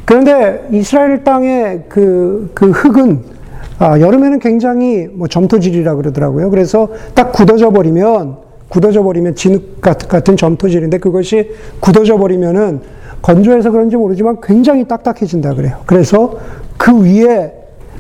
그런데 0.04 0.66
이스라엘 0.72 1.22
땅의 1.22 1.85
그, 1.88 2.50
그 2.54 2.70
흙은 2.70 3.38
아, 3.78 4.00
여름에는 4.00 4.40
굉장히 4.40 5.08
뭐 5.12 5.28
점토질이라 5.28 5.94
그러더라고요. 5.94 6.50
그래서 6.50 6.88
딱 7.14 7.32
굳어져 7.32 7.70
버리면 7.70 8.36
굳어져 8.68 9.02
버리면 9.02 9.34
진흙 9.34 9.80
같은 9.80 10.36
점토질인데 10.36 10.98
그것이 10.98 11.52
굳어져 11.80 12.18
버리면은 12.18 12.80
건조해서 13.22 13.70
그런지 13.70 13.96
모르지만 13.96 14.38
굉장히 14.42 14.86
딱딱해진다 14.86 15.54
그래요. 15.54 15.78
그래서 15.86 16.36
그 16.76 17.02
위에 17.02 17.52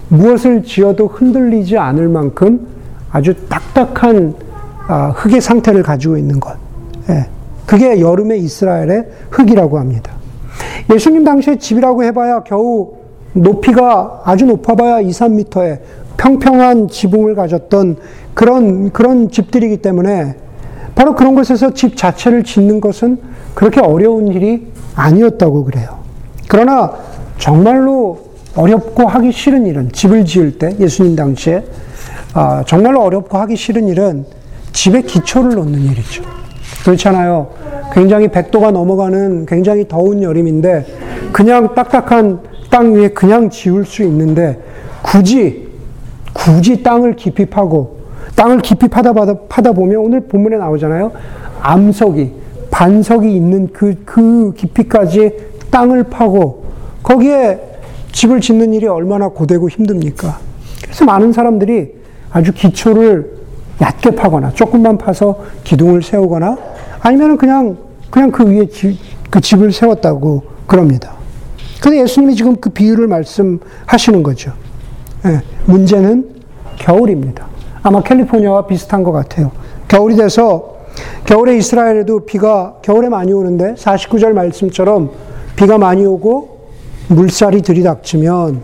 무엇을 0.08 0.62
지어도 0.64 1.06
흔들리지 1.06 1.78
않을 1.78 2.08
만큼 2.08 2.66
아주 3.10 3.34
딱딱한 3.48 4.34
아, 4.88 5.10
흙의 5.16 5.40
상태를 5.40 5.82
가지고 5.82 6.16
있는 6.16 6.40
것. 6.40 6.56
예. 7.10 7.26
그게 7.66 8.00
여름의 8.00 8.40
이스라엘의 8.40 9.06
흙이라고 9.30 9.78
합니다. 9.78 10.12
예수님 10.92 11.24
당시에 11.24 11.58
집이라고 11.58 12.04
해봐야 12.04 12.40
겨우 12.40 12.97
높이가 13.32 14.22
아주 14.24 14.46
높아봐야 14.46 15.00
2, 15.00 15.08
3미터의 15.08 15.80
평평한 16.16 16.88
지붕을 16.88 17.34
가졌던 17.34 17.96
그런, 18.34 18.90
그런 18.92 19.30
집들이기 19.30 19.78
때문에 19.78 20.36
바로 20.94 21.14
그런 21.14 21.34
곳에서 21.34 21.74
집 21.74 21.96
자체를 21.96 22.42
짓는 22.42 22.80
것은 22.80 23.18
그렇게 23.54 23.80
어려운 23.80 24.28
일이 24.28 24.66
아니었다고 24.96 25.64
그래요. 25.64 25.98
그러나 26.48 26.92
정말로 27.38 28.18
어렵고 28.56 29.06
하기 29.06 29.30
싫은 29.30 29.66
일은 29.66 29.92
집을 29.92 30.24
지을 30.24 30.58
때 30.58 30.74
예수님 30.80 31.14
당시에 31.14 31.62
아, 32.34 32.64
정말로 32.66 33.02
어렵고 33.02 33.38
하기 33.38 33.54
싫은 33.54 33.88
일은 33.88 34.24
집에 34.72 35.02
기초를 35.02 35.54
놓는 35.54 35.80
일이죠. 35.80 36.24
그렇잖아요. 36.84 37.50
굉장히 37.92 38.28
100도가 38.28 38.70
넘어가는 38.72 39.46
굉장히 39.46 39.86
더운 39.86 40.22
여름인데 40.22 40.86
그냥 41.32 41.74
딱딱한 41.74 42.40
땅 42.70 42.94
위에 42.94 43.08
그냥 43.08 43.50
지을 43.50 43.84
수 43.84 44.02
있는데 44.02 44.62
굳이 45.02 45.68
굳이 46.32 46.82
땅을 46.82 47.16
깊이 47.16 47.46
파고 47.46 47.98
땅을 48.36 48.58
깊이 48.60 48.86
파다, 48.86 49.12
파다, 49.12 49.34
파다 49.48 49.72
보면 49.72 49.96
오늘 49.96 50.20
본문에 50.20 50.56
나오잖아요. 50.58 51.10
암석이, 51.60 52.32
반석이 52.70 53.34
있는 53.34 53.68
그, 53.72 53.96
그 54.04 54.52
깊이까지 54.56 55.32
땅을 55.70 56.04
파고 56.04 56.64
거기에 57.02 57.58
집을 58.12 58.40
짓는 58.40 58.74
일이 58.74 58.86
얼마나 58.86 59.28
고되고 59.28 59.68
힘듭니까? 59.68 60.38
그래서 60.82 61.04
많은 61.04 61.32
사람들이 61.32 61.94
아주 62.30 62.52
기초를 62.52 63.38
얕게 63.80 64.12
파거나 64.12 64.52
조금만 64.52 64.98
파서 64.98 65.40
기둥을 65.64 66.02
세우거나 66.02 66.56
아니면 67.00 67.36
그냥, 67.36 67.76
그냥 68.10 68.30
그 68.30 68.46
위에 68.46 68.66
지, 68.66 68.98
그 69.30 69.40
집을 69.40 69.72
세웠다고 69.72 70.42
그럽니다. 70.66 71.17
근데 71.88 72.02
예수님이 72.02 72.34
지금 72.34 72.54
그 72.56 72.68
비유를 72.68 73.06
말씀하시는 73.06 74.22
거죠. 74.22 74.52
예, 75.24 75.40
문제는 75.64 76.28
겨울입니다. 76.76 77.46
아마 77.82 78.02
캘리포니아와 78.02 78.66
비슷한 78.66 79.02
것 79.02 79.10
같아요. 79.12 79.52
겨울이 79.88 80.16
돼서 80.16 80.80
겨울에 81.24 81.56
이스라엘에도 81.56 82.26
비가 82.26 82.74
겨울에 82.82 83.08
많이 83.08 83.32
오는데 83.32 83.72
49절 83.72 84.32
말씀처럼 84.32 85.12
비가 85.56 85.78
많이 85.78 86.04
오고 86.04 86.58
물살이 87.08 87.62
들이닥치면 87.62 88.60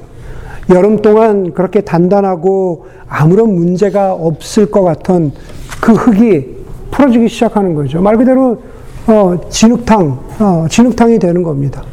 여름 0.69 1.01
동안 1.01 1.55
그렇게 1.55 1.81
단단하고 1.81 2.89
아무런 3.09 3.55
문제가 3.55 4.13
없을 4.13 4.71
것 4.71 4.83
같은 4.83 5.33
그 5.81 5.95
흙이 5.95 6.57
풀어지기 6.91 7.31
시작하는 7.31 7.75
거죠. 7.75 8.03
말 8.03 8.19
그대로 8.19 8.59
어, 9.07 9.49
진흙탕, 9.49 10.19
어, 10.41 10.67
진흙탕이 10.69 11.19
되는 11.19 11.43
겁니다. 11.43 11.85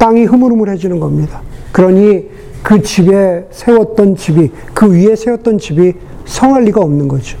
땅이 0.00 0.24
흐물흐물해지는 0.24 0.98
겁니다. 0.98 1.42
그러니 1.72 2.26
그 2.62 2.82
집에 2.82 3.46
세웠던 3.50 4.16
집이, 4.16 4.50
그 4.72 4.90
위에 4.90 5.14
세웠던 5.14 5.58
집이 5.58 5.92
성할 6.24 6.64
리가 6.64 6.80
없는 6.80 7.06
거죠. 7.06 7.38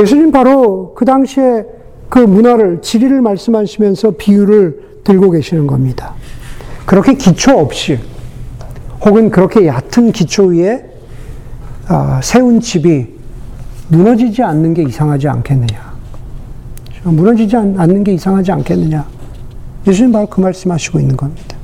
예수님 0.00 0.32
바로 0.32 0.94
그 0.94 1.04
당시에 1.04 1.64
그 2.08 2.18
문화를, 2.18 2.82
지리를 2.82 3.20
말씀하시면서 3.20 4.12
비유를 4.18 4.80
들고 5.04 5.30
계시는 5.30 5.68
겁니다. 5.68 6.14
그렇게 6.86 7.14
기초 7.14 7.56
없이, 7.56 7.98
혹은 9.04 9.30
그렇게 9.30 9.66
얕은 9.66 10.10
기초 10.10 10.46
위에 10.46 10.84
아, 11.86 12.20
세운 12.22 12.60
집이 12.60 13.06
무너지지 13.88 14.42
않는 14.42 14.74
게 14.74 14.82
이상하지 14.82 15.28
않겠느냐. 15.28 15.90
무너지지 17.04 17.56
않는 17.56 18.02
게 18.04 18.12
이상하지 18.12 18.50
않겠느냐. 18.52 19.06
예수님 19.86 20.12
바로 20.12 20.26
그 20.26 20.40
말씀하시고 20.40 20.98
있는 20.98 21.16
겁니다. 21.16 21.59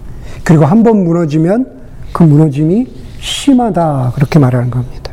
그리고 0.47 0.65
한 0.65 0.83
번 0.85 1.03
무너지면 1.05 1.67
그 2.13 2.23
무너짐이 2.23 2.87
심하다. 3.19 4.13
그렇게 4.15 4.39
말하는 4.39 4.71
겁니다. 4.71 5.13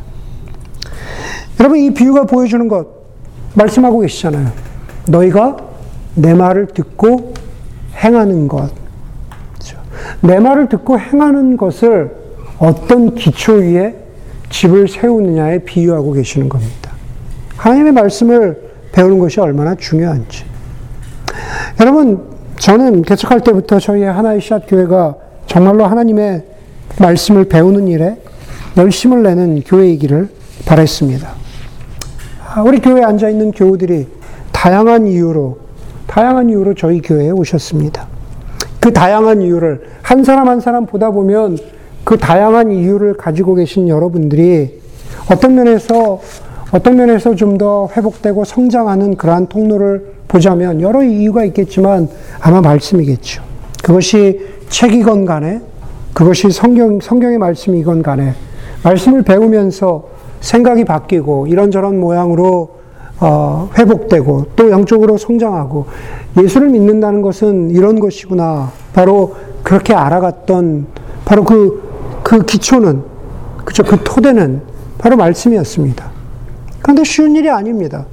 여러분 1.60 1.80
이 1.80 1.92
비유가 1.94 2.26
보여주는 2.26 2.68
것 2.68 2.88
말씀하고 3.56 4.00
계시잖아요. 4.02 4.52
너희가 5.08 5.58
내 6.16 6.34
말을 6.36 6.68
듣고 6.68 7.34
행하는 7.96 8.48
것. 8.48 8.72
그렇죠? 9.54 9.78
내 10.22 10.40
말을 10.40 10.70
듣고 10.70 11.00
행하는 11.00 11.58
것을 11.58 12.16
어떤 12.60 13.16
기초 13.16 13.54
위에 13.54 13.96
집을 14.50 14.88
세우느냐에 14.88 15.60
비유하고 15.64 16.14
계시는 16.14 16.48
겁니다. 16.48 16.92
하나님의 17.58 17.92
말씀을 17.94 18.62
배우는 18.92 19.18
것이 19.18 19.40
얼마나 19.40 19.74
중요한지. 19.74 20.46
여러분, 21.80 22.30
저는 22.58 23.02
개척할 23.02 23.42
때부터 23.42 23.80
저희의 23.80 24.12
하나의 24.12 24.42
샷 24.42 24.68
교회가 24.68 25.16
정말로 25.54 25.86
하나님의 25.86 26.42
말씀을 27.00 27.46
배우는 27.46 27.88
일에 27.88 28.18
열심을 28.76 29.22
내는 29.22 29.62
교회이기를 29.62 30.28
바랬습니다. 30.66 31.30
아, 32.56 32.64
우리 32.64 32.80
교회에 32.80 33.04
앉아 33.04 33.30
있는 33.30 33.52
교우들이 33.52 34.08
다양한 34.52 35.06
이유로, 35.06 35.60
다양한 36.08 36.50
이유로 36.50 36.74
저희 36.74 37.02
교회에 37.04 37.30
오셨습니다. 37.30 38.08
그 38.80 38.92
다양한 38.92 39.44
이유를 39.44 39.84
한 40.02 40.24
사람 40.24 40.50
한 40.50 40.60
사람 40.60 40.88
보다 40.88 41.12
보면 41.12 41.60
그 42.04 42.18
다양한 42.18 42.72
이유를 42.72 43.14
가지고 43.18 43.54
계신 43.54 43.88
여러분들이 43.88 44.82
어떤 45.30 45.54
면에서 45.54 46.20
어떤 46.72 46.96
면에서 46.96 47.36
좀 47.36 47.60
더 47.60 47.88
회복되고 47.96 48.44
성장하는 48.44 49.18
그러한 49.18 49.46
통로를 49.46 50.14
보자면 50.28 50.82
여러 50.82 51.04
이유가 51.04 51.46
있겠지만 51.46 52.10
아마 52.42 52.60
말씀이겠죠. 52.60 53.53
그것이 53.84 54.40
책이건 54.70 55.26
간에 55.26 55.60
그것이 56.14 56.50
성경, 56.52 57.02
성경의 57.02 57.38
말씀이건 57.38 58.02
간에 58.02 58.34
말씀을 58.82 59.24
배우면서 59.24 60.06
생각이 60.40 60.86
바뀌고 60.86 61.48
이런저런 61.48 62.00
모양으로 62.00 62.80
어, 63.20 63.70
회복되고 63.78 64.48
또 64.56 64.72
영적으로 64.72 65.18
성장하고 65.18 65.86
예수를 66.42 66.70
믿는다는 66.70 67.22
것은 67.22 67.72
이런 67.72 68.00
것이구나. 68.00 68.72
바로 68.94 69.36
그렇게 69.64 69.94
알아갔던 69.94 70.88
바로 71.26 71.44
그, 71.44 72.22
그 72.24 72.44
기초는, 72.46 73.04
그죠. 73.66 73.84
그 73.84 74.02
토대는 74.04 74.62
바로 74.98 75.18
말씀이었습니다. 75.18 76.10
그런데 76.82 77.04
쉬운 77.04 77.36
일이 77.36 77.50
아닙니다. 77.50 78.06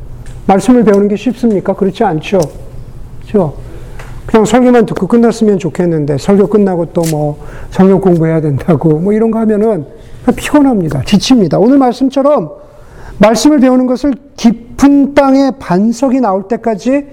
말씀을 0.47 0.83
배우는 0.85 1.09
게 1.09 1.17
쉽습니까? 1.17 1.75
그렇지 1.75 2.03
않죠. 2.03 2.41
그죠? 3.21 3.70
그냥 4.31 4.45
설교만 4.45 4.87
듣고 4.87 5.09
끝났으면 5.09 5.59
좋겠는데 5.59 6.19
설교 6.19 6.47
끝나고 6.47 6.87
또 6.93 7.03
뭐 7.11 7.39
성경 7.71 8.01
공부해야 8.01 8.41
된다고 8.41 8.91
뭐 9.01 9.13
이런 9.13 9.31
거 9.31 9.41
하면은 9.41 9.85
피곤합니다. 10.37 11.03
지칩니다. 11.05 11.59
오늘 11.59 11.79
말씀처럼 11.79 12.51
말씀을 13.19 13.59
배우는 13.59 13.87
것을 13.87 14.15
깊은 14.37 15.15
땅에 15.15 15.51
반석이 15.59 16.21
나올 16.21 16.47
때까지 16.47 17.07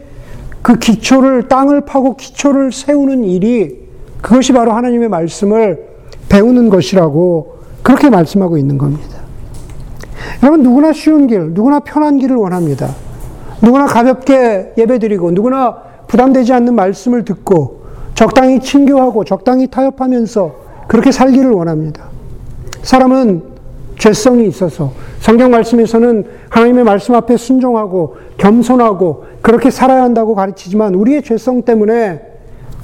그 0.61 0.77
기초를 0.77 1.47
땅을 1.47 1.81
파고 1.81 2.15
기초를 2.15 2.71
세우는 2.71 3.23
일이 3.23 3.87
그것이 4.21 4.53
바로 4.53 4.73
하나님의 4.73 5.09
말씀을 5.09 5.87
배우는 6.29 6.69
것이라고 6.69 7.57
그렇게 7.81 8.09
말씀하고 8.09 8.57
있는 8.57 8.77
겁니다. 8.77 9.17
여러분 10.43 10.61
누구나 10.61 10.93
쉬운 10.93 11.25
길, 11.27 11.53
누구나 11.53 11.79
편한 11.79 12.17
길을 12.17 12.35
원합니다. 12.35 12.89
누구나 13.61 13.87
가볍게 13.87 14.73
예배드리고 14.77 15.31
누구나 15.31 15.86
부담되지 16.07 16.53
않는 16.53 16.75
말씀을 16.75 17.25
듣고 17.25 17.81
적당히 18.15 18.59
친교하고 18.59 19.23
적당히 19.23 19.67
타협하면서 19.67 20.55
그렇게 20.87 21.11
살기를 21.11 21.51
원합니다. 21.51 22.05
사람은 22.81 23.43
죄성이 23.97 24.47
있어서 24.47 24.93
성경 25.19 25.51
말씀에서는 25.51 26.25
하나님의 26.49 26.83
말씀 26.83 27.15
앞에 27.15 27.35
순종하고 27.35 28.17
겸손하고 28.37 29.25
그렇게 29.41 29.69
살아야 29.69 30.03
한다고 30.03 30.35
가르치지만 30.35 30.95
우리의 30.95 31.23
죄성 31.23 31.63
때문에 31.63 32.21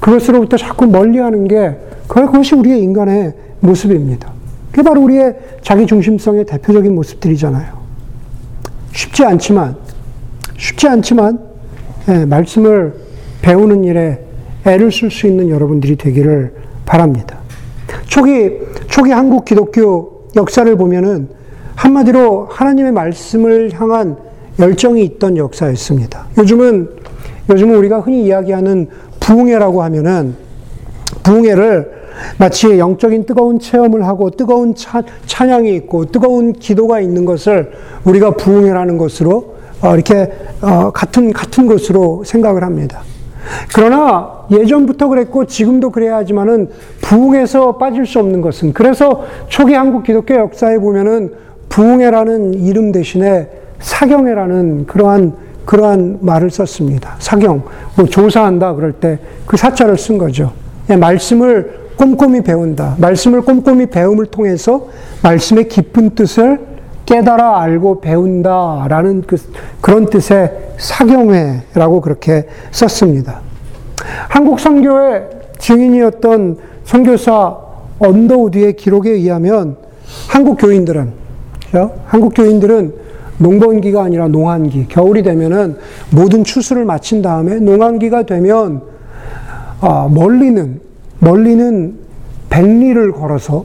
그것으로부터 0.00 0.56
자꾸 0.56 0.86
멀리하는 0.86 1.48
게 1.48 1.78
그것이 2.08 2.54
우리의 2.54 2.82
인간의 2.82 3.34
모습입니다. 3.60 4.32
그게 4.70 4.82
바로 4.82 5.02
우리의 5.02 5.36
자기 5.62 5.86
중심성의 5.86 6.44
대표적인 6.46 6.94
모습들이잖아요. 6.94 7.84
쉽지 8.92 9.24
않지만 9.24 9.76
쉽지 10.58 10.88
않지만 10.88 11.38
예, 12.08 12.24
말씀을 12.26 13.03
배우는 13.44 13.84
일에 13.84 14.20
애를 14.64 14.90
쓸 14.90 15.10
수 15.10 15.26
있는 15.26 15.50
여러분들이 15.50 15.96
되기를 15.96 16.54
바랍니다. 16.86 17.38
초기 18.06 18.52
초기 18.88 19.10
한국 19.10 19.44
기독교 19.44 20.30
역사를 20.34 20.74
보면은 20.76 21.28
한마디로 21.74 22.46
하나님의 22.50 22.92
말씀을 22.92 23.70
향한 23.74 24.16
열정이 24.58 25.04
있던 25.04 25.36
역사였습니다. 25.36 26.26
요즘은 26.38 26.88
요즘은 27.50 27.76
우리가 27.76 28.00
흔히 28.00 28.24
이야기하는 28.24 28.88
부흥회라고 29.20 29.82
하면은 29.82 30.36
부흥회를 31.22 31.92
마치 32.38 32.78
영적인 32.78 33.26
뜨거운 33.26 33.58
체험을 33.58 34.06
하고 34.06 34.30
뜨거운 34.30 34.74
차, 34.74 35.02
찬양이 35.26 35.74
있고 35.76 36.06
뜨거운 36.06 36.54
기도가 36.54 37.00
있는 37.00 37.26
것을 37.26 37.72
우리가 38.04 38.36
부흥회라는 38.36 38.96
것으로 38.96 39.56
어, 39.82 39.94
이렇게 39.94 40.32
어, 40.62 40.90
같은 40.92 41.30
같은 41.34 41.66
것으로 41.66 42.22
생각을 42.24 42.64
합니다. 42.64 43.02
그러나 43.74 44.30
예전부터 44.50 45.08
그랬고 45.08 45.44
지금도 45.44 45.90
그래야 45.90 46.16
하지만은 46.16 46.70
부흥에서 47.00 47.76
빠질 47.76 48.06
수 48.06 48.18
없는 48.18 48.40
것은 48.40 48.72
그래서 48.72 49.24
초기 49.48 49.74
한국 49.74 50.04
기독교 50.04 50.34
역사에 50.34 50.78
보면은 50.78 51.32
부흥회라는 51.68 52.54
이름 52.54 52.92
대신에 52.92 53.48
사경회라는 53.80 54.86
그러한 54.86 55.32
그러한 55.64 56.18
말을 56.20 56.50
썼습니다. 56.50 57.16
사경 57.18 57.62
뭐 57.96 58.06
조사한다 58.06 58.74
그럴 58.74 58.92
때 58.92 59.18
그 59.46 59.56
사자를 59.56 59.98
쓴 59.98 60.18
거죠. 60.18 60.52
예, 60.90 60.96
말씀을 60.96 61.84
꼼꼼히 61.96 62.42
배운다. 62.42 62.96
말씀을 62.98 63.42
꼼꼼히 63.42 63.86
배움을 63.86 64.26
통해서 64.26 64.88
말씀의 65.22 65.68
깊은 65.68 66.10
뜻을 66.10 66.58
깨달아 67.06 67.60
알고 67.60 68.00
배운다라는 68.00 69.22
그, 69.26 69.36
그런 69.80 70.06
뜻의 70.06 70.52
사경회라고 70.78 72.00
그렇게 72.00 72.46
썼습니다. 72.70 73.40
한국 74.28 74.60
선교의 74.60 75.28
증인이었던 75.58 76.58
선교사 76.84 77.56
언더우드의 77.98 78.76
기록에 78.76 79.10
의하면 79.10 79.76
한국 80.28 80.56
교인들은 80.58 81.12
그렇죠? 81.70 81.94
한국 82.06 82.34
교인들은 82.34 82.94
농번기가 83.38 84.02
아니라 84.02 84.28
농한기, 84.28 84.86
겨울이 84.88 85.22
되면은 85.22 85.76
모든 86.10 86.44
추수를 86.44 86.84
마친 86.84 87.20
다음에 87.20 87.56
농한기가 87.56 88.24
되면 88.24 88.82
아, 89.80 90.08
멀리는 90.10 90.80
멀리는 91.18 91.98
백리를 92.48 93.12
걸어서 93.12 93.64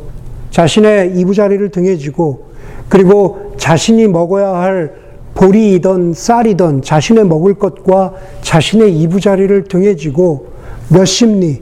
자신의 0.49 1.17
이부자리를 1.19 1.69
등에 1.69 1.97
지고 1.97 2.48
그리고 2.89 3.53
자신이 3.57 4.07
먹어야 4.07 4.49
할 4.49 4.93
보리이던 5.35 6.13
쌀이던 6.13 6.81
자신의 6.81 7.25
먹을 7.25 7.53
것과 7.53 8.13
자신의 8.41 8.93
이부자리를 8.99 9.63
등에 9.65 9.95
지고 9.95 10.47
몇십 10.89 11.39
리 11.39 11.61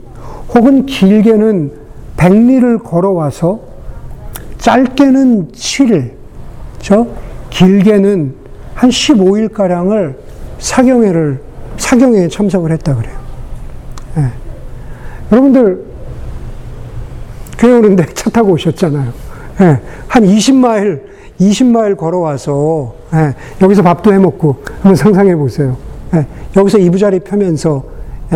혹은 0.54 0.86
길게는 0.86 1.72
백리를 2.16 2.78
걸어와서 2.78 3.60
짧게는 4.58 5.52
7일, 5.52 6.12
저 6.80 7.06
길게는 7.50 8.34
한 8.74 8.90
15일 8.90 9.52
가량을 9.52 10.18
사경회를, 10.58 11.40
사경회에 11.76 12.28
참석을 12.28 12.72
했다 12.72 12.96
그래요. 12.96 13.16
네. 14.16 14.24
여러분들, 15.30 15.84
교회 17.58 17.72
오는데 17.74 18.06
차 18.14 18.30
타고 18.30 18.52
오셨잖아요. 18.52 19.12
네. 19.58 19.80
한 20.08 20.24
20마일, 20.24 21.02
20마일 21.40 21.96
걸어와서, 21.96 22.94
네. 23.12 23.34
여기서 23.62 23.82
밥도 23.82 24.12
해 24.12 24.18
먹고, 24.18 24.62
한번 24.74 24.96
상상해 24.96 25.36
보세요. 25.36 25.76
여기서 26.56 26.78
이부자리 26.78 27.20
펴면서 27.20 27.84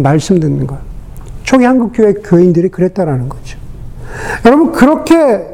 말씀 0.03 0.39
듣는 0.39 0.67
것. 0.67 0.79
초기 1.43 1.65
한국 1.65 1.93
교회 1.95 2.13
교인들이 2.13 2.69
그랬다라는 2.69 3.29
거죠. 3.29 3.59
여러분, 4.45 4.73
그렇게, 4.73 5.47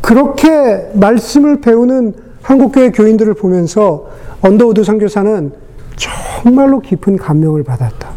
그렇게 0.00 0.88
말씀을 0.94 1.60
배우는 1.60 2.14
한국 2.42 2.72
교회 2.72 2.90
교인들을 2.90 3.34
보면서 3.34 4.08
언더우드 4.40 4.84
선교사는 4.84 5.52
정말로 5.96 6.80
깊은 6.80 7.16
감명을 7.16 7.64
받았다. 7.64 8.08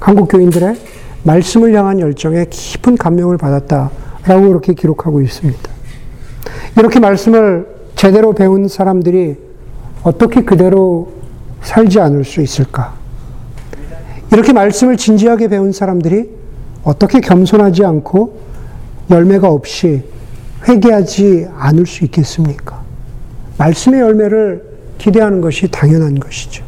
한국 0.00 0.28
교인들의 0.28 0.76
말씀을 1.22 1.74
향한 1.74 2.00
열정에 2.00 2.46
깊은 2.50 2.96
감명을 2.96 3.38
받았다라고 3.38 4.48
그렇게 4.48 4.74
기록하고 4.74 5.22
있습니다. 5.22 5.70
이렇게 6.76 7.00
말씀을 7.00 7.73
제대로 8.04 8.34
배운 8.34 8.68
사람들이 8.68 9.34
어떻게 10.02 10.42
그대로 10.42 11.10
살지 11.62 12.00
않을 12.00 12.22
수 12.22 12.42
있을까? 12.42 12.92
이렇게 14.30 14.52
말씀을 14.52 14.98
진지하게 14.98 15.48
배운 15.48 15.72
사람들이 15.72 16.28
어떻게 16.82 17.20
겸손하지 17.20 17.82
않고 17.82 18.40
열매가 19.10 19.48
없이 19.48 20.02
회개하지 20.68 21.48
않을 21.56 21.86
수 21.86 22.04
있겠습니까? 22.04 22.82
말씀의 23.56 24.00
열매를 24.00 24.62
기대하는 24.98 25.40
것이 25.40 25.68
당연한 25.68 26.20
것이죠. 26.20 26.62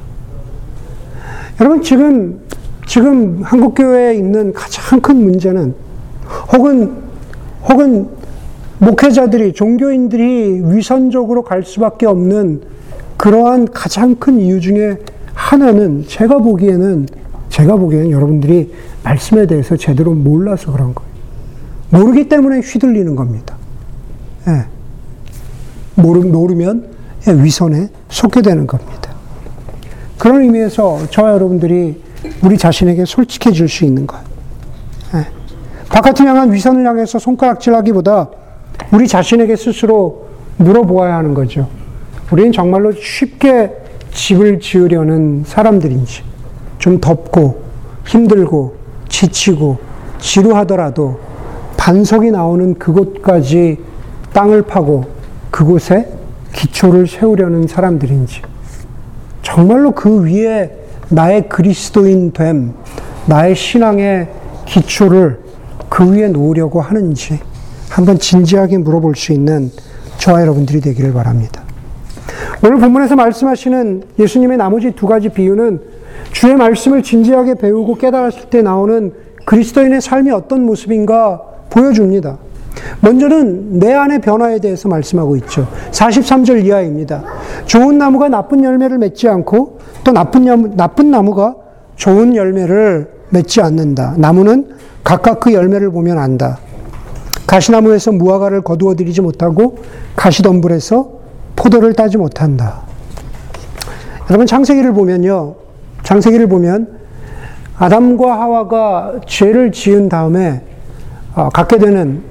여러분, 1.61 1.83
지금 1.83 2.41
지금 2.87 3.43
한국교회에 3.43 4.15
있는 4.15 4.55
가장 4.55 5.03
큰 5.03 5.23
문제는 5.23 5.75
혹은, 6.55 6.95
혹은 7.69 8.09
목회자들이, 8.79 9.53
종교인들이 9.55 10.63
위선적으로 10.65 11.43
갈 11.43 11.63
수밖에 11.63 12.07
없는 12.07 12.63
그러한 13.17 13.69
가장 13.73 14.17
큰 14.17 14.39
이유 14.41 14.61
중에 14.61 14.99
하나는 15.33 16.05
제가 16.07 16.39
보기에는, 16.39 17.09
제가 17.49 17.77
보기에는 17.77 18.11
여러분들이 18.11 18.73
말씀에 19.03 19.47
대해서 19.47 19.77
제대로 19.77 20.13
몰라서 20.13 20.73
그런 20.73 20.95
거예요. 20.95 21.11
모르기 21.91 22.29
때문에 22.29 22.61
휘둘리는 22.61 23.17
겁니다. 23.17 23.57
예. 24.49 24.67
모르, 25.95 26.21
모르면 26.21 26.91
위선에 27.27 27.89
속게 28.09 28.43
되는 28.43 28.67
겁니다. 28.67 29.15
그런 30.19 30.43
의미에서 30.43 31.09
저와 31.11 31.33
여러분들이 31.33 32.03
우리 32.43 32.59
자신에게 32.59 33.05
솔직해질 33.05 33.69
수 33.69 33.85
있는 33.85 34.07
것. 34.07 34.19
예. 35.15 35.27
바깥을 35.89 36.27
향한 36.27 36.53
위선을 36.53 36.87
향해서 36.87 37.19
손가락질 37.19 37.75
하기보다 37.75 38.29
우리 38.93 39.09
자신에게 39.09 39.57
스스로 39.57 40.27
물어보아야 40.59 41.17
하는 41.17 41.35
거죠. 41.35 41.69
우리는 42.31 42.53
정말로 42.53 42.93
쉽게 42.93 43.73
집을 44.13 44.61
지으려는 44.61 45.45
사람들인지, 45.45 46.23
좀 46.79 47.01
덥고 47.01 47.63
힘들고 48.07 48.77
지치고 49.09 49.79
지루하더라도 50.19 51.19
반석이 51.77 52.31
나오는 52.31 52.75
그곳까지 52.79 53.79
땅을 54.33 54.63
파고 54.63 55.05
그곳에 55.51 56.09
기초를 56.53 57.07
세우려는 57.07 57.67
사람들인지, 57.67 58.43
정말로 59.43 59.93
그 59.93 60.25
위에 60.25 60.73
나의 61.09 61.49
그리스도인 61.49 62.33
됨, 62.33 62.73
나의 63.27 63.55
신앙의 63.55 64.29
기초를 64.65 65.41
그 65.89 66.13
위에 66.13 66.29
놓으려고 66.29 66.81
하는지 66.81 67.39
한번 67.89 68.19
진지하게 68.19 68.79
물어볼 68.79 69.17
수 69.17 69.33
있는 69.33 69.71
저와 70.19 70.43
여러분들이 70.43 70.81
되기를 70.81 71.13
바랍니다. 71.13 71.63
오늘 72.65 72.79
본문에서 72.79 73.17
말씀하시는 73.17 74.03
예수님의 74.19 74.57
나머지 74.57 74.93
두 74.93 75.07
가지 75.07 75.29
비유는 75.29 75.81
주의 76.33 76.55
말씀을 76.57 77.03
진지하게 77.03 77.55
배우고 77.55 77.97
깨달았을 77.97 78.51
때 78.51 78.63
나오는 78.63 79.13
그리스도인의 79.45 80.01
삶이 80.01 80.31
어떤 80.31 80.65
모습인가 80.65 81.41
보여줍니다. 81.71 82.39
먼저는 83.01 83.79
내 83.79 83.93
안의 83.95 84.21
변화에 84.21 84.59
대해서 84.59 84.89
말씀하고 84.89 85.37
있죠. 85.37 85.67
43절 85.93 86.65
이하입니다. 86.65 87.25
좋은 87.65 87.99
나무가 87.99 88.29
나쁜 88.29 88.65
열매를 88.65 88.99
맺지 88.99 89.29
않고 89.29 89.79
또 90.05 90.13
나쁜 90.13 90.45
나무, 90.45 90.69
나쁜 90.77 91.11
나무가 91.11 91.55
좋은 91.97 92.37
열매를 92.37 93.09
맺지 93.31 93.61
않는다. 93.61 94.15
나무는 94.19 94.69
각각 95.03 95.41
그 95.41 95.53
열매를 95.53 95.91
보면 95.91 96.19
안다. 96.19 96.59
가시나무에서 97.47 98.13
무화과를 98.13 98.63
거두어 98.63 98.95
들이지 98.95 99.21
못하고 99.21 99.79
가시덤불에서 100.17 101.11
포도를 101.55 101.95
따지 101.95 102.17
못한다. 102.17 102.83
여러분 104.29 104.47
창세기를 104.47 104.93
보면요. 104.93 105.55
창세기를 106.03 106.49
보면 106.49 106.99
아담과 107.79 108.41
하와가 108.41 109.15
죄를 109.27 109.73
지은 109.73 110.09
다음에 110.09 110.63
어, 111.35 111.49
갖게 111.51 111.79
되는 111.79 112.23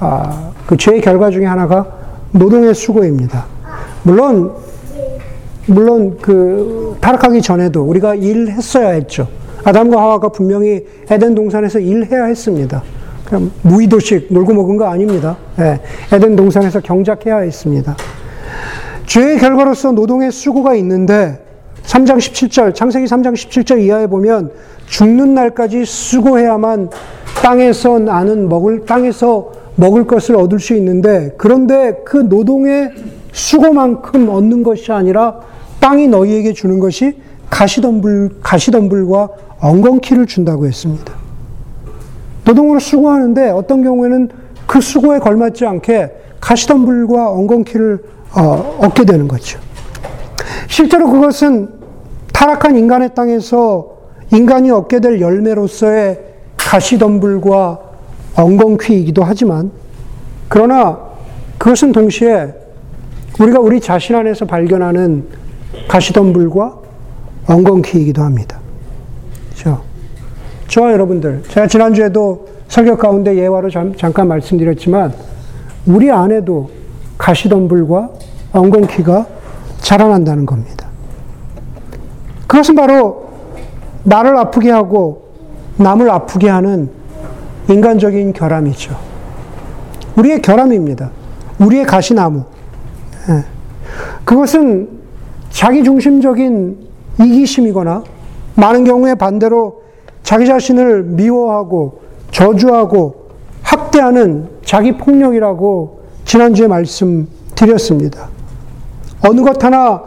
어, 0.00 0.52
그 0.66 0.76
죄의 0.76 1.00
결과 1.00 1.30
중에 1.30 1.46
하나가 1.46 1.86
노동의 2.32 2.74
수고입니다. 2.74 3.46
물론 4.02 4.52
물론 5.66 6.18
그 6.20 6.96
타락하기 7.00 7.42
전에도 7.42 7.82
우리가 7.82 8.14
일했어야 8.16 8.90
했죠. 8.90 9.28
아담과 9.64 10.00
하와가 10.00 10.28
분명히 10.28 10.84
에덴 11.08 11.34
동산에서 11.34 11.78
일해야 11.78 12.24
했습니다. 12.24 12.82
그냥 13.30 13.52
무의도식 13.62 14.26
놀고 14.30 14.52
먹은 14.52 14.76
거 14.76 14.86
아닙니다. 14.86 15.36
예, 15.60 15.80
에덴 16.12 16.34
동산에서 16.34 16.80
경작해야 16.80 17.38
했습니다. 17.38 17.96
죄의 19.06 19.38
결과로서 19.38 19.92
노동의 19.92 20.32
수고가 20.32 20.74
있는데 20.74 21.40
3장 21.84 22.18
17절, 22.18 22.74
창세기 22.74 23.06
3장 23.06 23.34
17절 23.34 23.82
이하에 23.82 24.08
보면 24.08 24.50
죽는 24.86 25.34
날까지 25.34 25.84
수고해야만 25.84 26.90
땅에서 27.36 28.00
나는 28.00 28.48
먹을, 28.48 28.84
땅에서 28.84 29.52
먹을 29.76 30.06
것을 30.08 30.34
얻을 30.34 30.58
수 30.58 30.74
있는데 30.74 31.32
그런데 31.38 32.02
그 32.04 32.16
노동의 32.16 32.90
수고만큼 33.32 34.28
얻는 34.28 34.64
것이 34.64 34.90
아니라 34.90 35.40
땅이 35.78 36.08
너희에게 36.08 36.52
주는 36.52 36.80
것이 36.80 37.16
가시덤불, 37.48 38.40
가시덤불과 38.42 39.28
엉겅퀴를 39.60 40.26
준다고 40.26 40.66
했습니다. 40.66 41.19
노동으로 42.44 42.78
수고하는데 42.78 43.50
어떤 43.50 43.82
경우에는 43.82 44.28
그 44.66 44.80
수고에 44.80 45.18
걸맞지 45.18 45.66
않게 45.66 46.12
가시덤불과 46.40 47.30
엉겅퀴를 47.30 48.02
어, 48.36 48.78
얻게 48.80 49.04
되는 49.04 49.26
거죠. 49.28 49.58
실제로 50.68 51.10
그것은 51.10 51.68
타락한 52.32 52.76
인간의 52.76 53.14
땅에서 53.14 53.98
인간이 54.32 54.70
얻게 54.70 55.00
될 55.00 55.20
열매로서의 55.20 56.20
가시덤불과 56.56 57.80
엉겅퀴이기도 58.36 59.24
하지만 59.24 59.70
그러나 60.48 60.98
그것은 61.58 61.92
동시에 61.92 62.54
우리가 63.40 63.58
우리 63.58 63.80
자신 63.80 64.14
안에서 64.14 64.46
발견하는 64.46 65.26
가시덤불과 65.88 66.78
엉겅퀴이기도 67.46 68.22
합니다. 68.22 68.60
그렇죠? 69.50 69.89
저와 70.70 70.92
여러분들, 70.92 71.42
제가 71.48 71.66
지난주에도 71.66 72.46
설교 72.68 72.96
가운데 72.96 73.36
예화로 73.36 73.70
잠깐 73.96 74.28
말씀드렸지만 74.28 75.12
우리 75.84 76.12
안에도 76.12 76.70
가시덤불과 77.18 78.08
엉겅퀴가 78.52 79.26
자라난다는 79.80 80.46
겁니다. 80.46 80.86
그것은 82.46 82.76
바로 82.76 83.30
나를 84.04 84.36
아프게 84.36 84.70
하고 84.70 85.30
남을 85.76 86.08
아프게 86.08 86.48
하는 86.48 86.88
인간적인 87.68 88.32
결함이죠. 88.32 88.96
우리의 90.16 90.40
결함입니다. 90.40 91.10
우리의 91.58 91.84
가시나무. 91.84 92.44
예. 93.28 93.44
그것은 94.24 94.88
자기 95.50 95.82
중심적인 95.82 96.78
이기심이거나 97.20 98.04
많은 98.54 98.84
경우에 98.84 99.16
반대로 99.16 99.82
자기 100.30 100.46
자신을 100.46 101.02
미워하고 101.02 102.02
저주하고 102.30 103.30
학대하는 103.64 104.48
자기 104.64 104.96
폭력이라고 104.96 106.04
지난주에 106.24 106.68
말씀드렸습니다. 106.68 108.28
어느 109.26 109.40
것 109.40 109.64
하나 109.64 110.00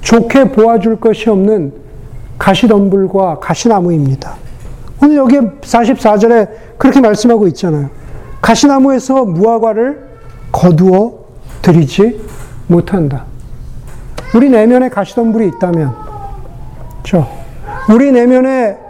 좋게 0.00 0.52
보아줄 0.52 0.98
것이 0.98 1.28
없는 1.28 1.74
가시덤불과 2.38 3.40
가시나무입니다. 3.40 4.36
오늘 5.02 5.18
여기 5.18 5.36
44절에 5.36 6.48
그렇게 6.78 7.02
말씀하고 7.02 7.46
있잖아요. 7.48 7.90
가시나무에서 8.40 9.26
무화과를 9.26 10.08
거두어 10.52 11.18
들이지 11.60 12.18
못한다. 12.66 13.26
우리 14.34 14.48
내면에 14.48 14.88
가시덤불이 14.88 15.48
있다면, 15.48 15.94
저, 17.02 17.26
우리 17.90 18.10
내면에 18.10 18.85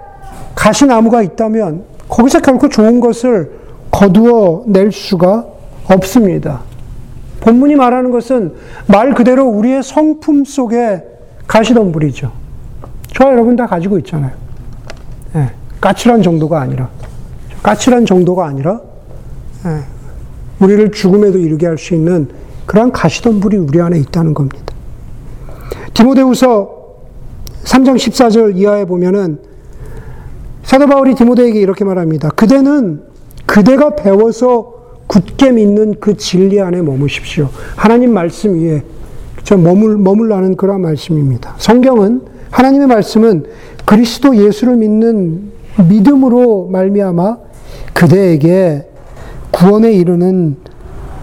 가시나무가 0.66 1.22
있다면, 1.22 1.85
거기서 2.09 2.40
결코 2.40 2.68
좋은 2.68 2.98
것을 2.98 3.52
거두어 3.92 4.64
낼 4.66 4.90
수가 4.90 5.46
없습니다. 5.85 6.62
본문이 7.38 7.76
말하는 7.76 8.11
것은 8.11 8.52
말 8.88 9.14
그대로 9.14 9.46
우리의 9.46 9.85
성품 9.85 10.44
속에 10.44 11.05
가시덤불이죠. 11.46 12.33
저와 13.14 13.31
여러분 13.31 13.55
다 13.55 13.66
가지고 13.66 13.96
있잖아요. 13.98 14.33
네, 15.35 15.52
까칠한 15.81 16.22
정도가 16.22 16.61
아니라, 16.61 16.90
까칠한 17.62 18.05
정도가 18.05 18.46
아니라, 18.46 18.81
네, 19.62 19.83
우리를 20.59 20.90
죽음에도 20.90 21.38
이르게 21.38 21.66
할 21.66 21.79
수 21.79 21.94
있는 21.94 22.29
그러한 22.66 22.90
가시덤불이 22.90 23.57
우리 23.57 23.81
안에 23.81 24.00
있다는 24.00 24.35
겁니다. 24.35 24.74
디모데후서 25.94 26.70
3장 27.62 27.94
14절 27.94 28.57
이하에 28.57 28.85
보면은 28.85 29.55
사도 30.66 30.88
바울이 30.88 31.14
디모데에게 31.14 31.61
이렇게 31.61 31.85
말합니다. 31.85 32.29
그대는 32.31 33.00
그대가 33.46 33.94
배워서 33.94 34.74
굳게 35.07 35.52
믿는 35.52 35.94
그 36.00 36.16
진리 36.16 36.61
안에 36.61 36.83
머무십시오. 36.83 37.48
하나님 37.76 38.12
말씀 38.12 38.61
위에 38.61 38.83
저 39.44 39.57
머물 39.57 39.96
머물라는 39.96 40.57
그런 40.57 40.81
말씀입니다. 40.81 41.55
성경은 41.59 42.22
하나님의 42.50 42.88
말씀은 42.88 43.44
그리스도 43.85 44.37
예수를 44.37 44.76
믿는 44.76 45.52
믿음으로 45.88 46.66
말미암아 46.72 47.38
그대에게 47.94 48.88
구원에 49.52 49.92
이르는 49.92 50.57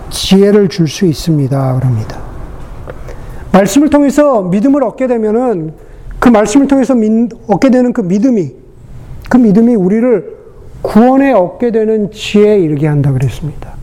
지혜를 0.09 0.69
줄 0.69 0.87
수 0.87 1.05
있습니다. 1.05 1.79
그럽니다. 1.79 2.17
말씀을 3.51 3.89
통해서 3.89 4.41
믿음을 4.43 4.83
얻게 4.83 5.07
되면은 5.07 5.73
그 6.19 6.29
말씀을 6.29 6.67
통해서 6.67 6.95
얻게 7.47 7.69
되는 7.69 7.91
그 7.91 7.99
믿음이 7.99 8.62
그 9.29 9.37
믿음이 9.37 9.75
우리를 9.75 10.37
구원에 10.81 11.31
얻게 11.31 11.71
되는 11.71 12.11
지혜에 12.11 12.59
이르게 12.59 12.87
한다 12.87 13.11
그랬습니다. 13.11 13.73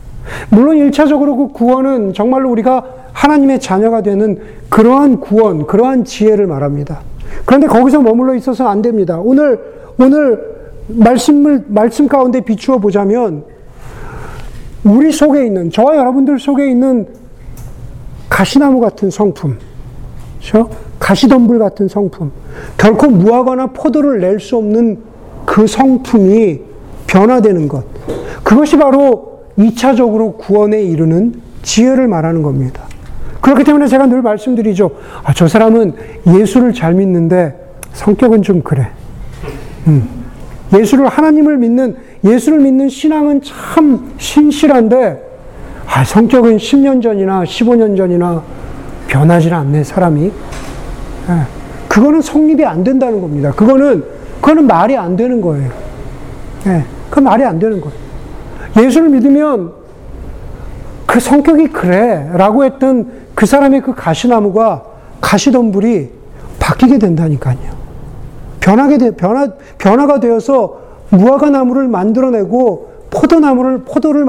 물론 0.49 0.77
1차적으로 0.77 1.35
그 1.35 1.53
구원은 1.53 2.13
정말로 2.13 2.51
우리가 2.51 2.85
하나님의 3.13 3.59
자녀가 3.59 4.01
되는 4.01 4.39
그러한 4.69 5.19
구원, 5.19 5.65
그러한 5.67 6.05
지혜를 6.05 6.47
말합니다. 6.47 7.01
그런데 7.45 7.67
거기서 7.67 8.01
머물러 8.01 8.35
있어서 8.35 8.67
안 8.67 8.81
됩니다. 8.81 9.19
오늘, 9.19 9.59
오늘 9.99 10.39
말씀을, 10.87 11.65
말씀 11.67 12.07
가운데 12.07 12.41
비추어 12.41 12.77
보자면 12.77 13.43
우리 14.83 15.11
속에 15.11 15.45
있는, 15.45 15.69
저와 15.69 15.97
여러분들 15.97 16.39
속에 16.39 16.69
있는 16.69 17.07
가시나무 18.29 18.79
같은 18.79 19.09
성품, 19.09 19.57
그렇죠? 20.39 20.69
가시덤불 20.99 21.59
같은 21.59 21.87
성품, 21.87 22.31
결코 22.77 23.07
무화과나 23.07 23.67
포도를 23.67 24.19
낼 24.21 24.39
수 24.39 24.57
없는 24.57 25.10
그 25.51 25.67
성품이 25.67 26.61
변화되는 27.07 27.67
것. 27.67 27.83
그것이 28.41 28.77
바로 28.77 29.41
2차적으로 29.59 30.37
구원에 30.37 30.81
이르는 30.81 31.41
지혜를 31.61 32.07
말하는 32.07 32.41
겁니다. 32.41 32.83
그렇기 33.41 33.65
때문에 33.65 33.87
제가 33.87 34.05
늘 34.05 34.21
말씀드리죠. 34.21 34.91
아, 35.25 35.33
저 35.33 35.49
사람은 35.49 35.93
예수를 36.25 36.73
잘 36.73 36.93
믿는데 36.93 37.53
성격은 37.91 38.43
좀 38.43 38.61
그래. 38.61 38.91
음. 39.87 40.07
예수를, 40.73 41.09
하나님을 41.09 41.57
믿는, 41.57 41.97
예수를 42.23 42.59
믿는 42.59 42.87
신앙은 42.87 43.41
참 43.41 44.13
신실한데, 44.17 45.21
아, 45.85 46.05
성격은 46.05 46.55
10년 46.55 47.03
전이나 47.03 47.43
15년 47.43 47.97
전이나 47.97 48.41
변하지 49.07 49.51
않네, 49.51 49.83
사람이. 49.83 50.27
예. 50.27 50.31
그거는 51.89 52.21
성립이 52.21 52.63
안 52.63 52.85
된다는 52.85 53.19
겁니다. 53.19 53.51
그거는, 53.51 54.20
그거는 54.41 54.67
말이 54.67 54.97
안 54.97 55.15
되는 55.15 55.39
거예요. 55.39 55.69
예. 56.65 56.83
그 57.09 57.19
말이 57.19 57.43
안 57.43 57.59
되는 57.59 57.79
거예요. 57.79 57.95
예수를 58.77 59.09
믿으면 59.09 59.71
그 61.05 61.19
성격이 61.19 61.67
그래. 61.67 62.29
라고 62.33 62.65
했던 62.65 63.11
그 63.35 63.45
사람의 63.45 63.81
그 63.81 63.93
가시나무가 63.93 64.83
가시덤불이 65.21 66.09
바뀌게 66.59 66.99
된다니까요. 66.99 67.81
변하게 68.59 68.97
돼, 68.97 69.11
변화, 69.11 69.47
변화가 69.77 70.19
되어서 70.19 70.79
무화과 71.09 71.49
나무를 71.49 71.87
만들어내고 71.87 72.91
포도나무를, 73.09 73.79
포도를, 73.79 74.25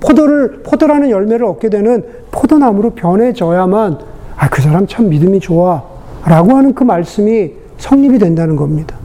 포도를, 0.00 0.62
포도라는 0.62 1.10
열매를 1.10 1.44
얻게 1.46 1.68
되는 1.68 2.04
포도나무로 2.30 2.90
변해져야만, 2.90 3.98
아, 4.36 4.48
그 4.48 4.62
사람 4.62 4.86
참 4.86 5.08
믿음이 5.08 5.40
좋아. 5.40 5.82
라고 6.24 6.56
하는 6.56 6.74
그 6.74 6.84
말씀이 6.84 7.52
성립이 7.76 8.18
된다는 8.18 8.56
겁니다. 8.56 8.96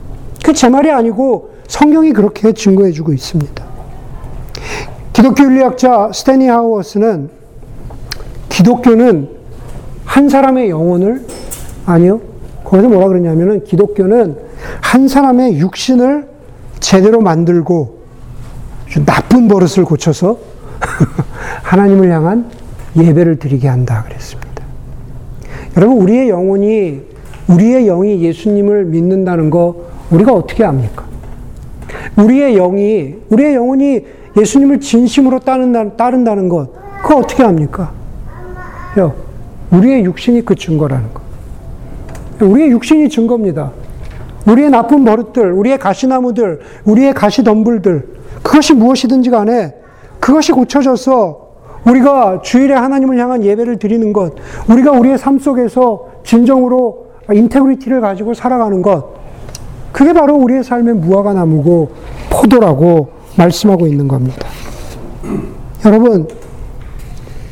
그 0.49 0.53
제 0.53 0.67
말이 0.67 0.89
아니고 0.89 1.51
성경이 1.67 2.11
그렇게 2.11 2.53
증거해 2.53 2.91
주고 2.91 3.13
있습니다. 3.13 3.63
기독교 5.13 5.43
윤리학자 5.43 6.09
스테니 6.11 6.47
하우어스는 6.47 7.29
기독교는 8.49 9.29
한 10.05 10.27
사람의 10.27 10.71
영혼을 10.71 11.23
아니요. 11.85 12.19
거기서 12.63 12.89
뭐라 12.89 13.09
그러냐면은 13.09 13.63
기독교는 13.63 14.37
한 14.81 15.07
사람의 15.07 15.59
육신을 15.59 16.27
제대로 16.79 17.21
만들고 17.21 17.99
나쁜 19.05 19.47
버릇을 19.47 19.85
고쳐서 19.85 20.39
하나님을 21.61 22.11
향한 22.11 22.49
예배를 22.97 23.37
드리게 23.37 23.67
한다 23.67 24.03
그랬습니다. 24.07 24.63
여러분 25.77 25.97
우리의 26.01 26.29
영혼이 26.29 27.01
우리의 27.49 27.85
영이 27.85 28.23
예수님을 28.23 28.85
믿는다는 28.85 29.51
거 29.51 29.98
우리가 30.11 30.33
어떻게 30.33 30.63
압니까? 30.63 31.05
우리의 32.17 32.55
영이 32.55 33.15
우리의 33.29 33.55
영혼이 33.55 34.05
예수님을 34.37 34.79
진심으로 34.79 35.39
따른다, 35.39 35.89
따른다는 35.95 36.49
것 36.49 36.69
그거 37.01 37.17
어떻게 37.17 37.43
합니까? 37.43 37.91
우리의 39.71 40.03
육신이 40.03 40.45
그 40.45 40.55
증거라는 40.55 41.13
것. 41.13 41.21
우리의 42.41 42.71
육신이 42.71 43.09
증거입니다. 43.09 43.71
우리의 44.47 44.69
나쁜 44.69 45.05
버릇들, 45.05 45.51
우리의 45.51 45.77
가시나무들, 45.77 46.59
우리의 46.85 47.13
가시덤불들, 47.13 48.07
그것이 48.41 48.73
무엇이든지 48.73 49.29
간에 49.29 49.75
그것이 50.19 50.51
고쳐져서 50.51 51.49
우리가 51.85 52.41
주일에 52.41 52.73
하나님을 52.73 53.17
향한 53.19 53.43
예배를 53.43 53.77
드리는 53.77 54.11
것, 54.11 54.33
우리가 54.69 54.91
우리의 54.91 55.17
삶 55.17 55.39
속에서 55.39 56.07
진정으로 56.23 57.09
integrity를 57.31 58.01
가지고 58.01 58.33
살아가는 58.33 58.81
것, 58.81 59.18
그게 59.91 60.13
바로 60.13 60.35
우리의 60.35 60.63
삶의 60.63 60.95
무화과 60.95 61.33
나무고 61.33 61.91
포도라고 62.29 63.11
말씀하고 63.37 63.87
있는 63.87 64.07
겁니다. 64.07 64.47
여러분, 65.85 66.27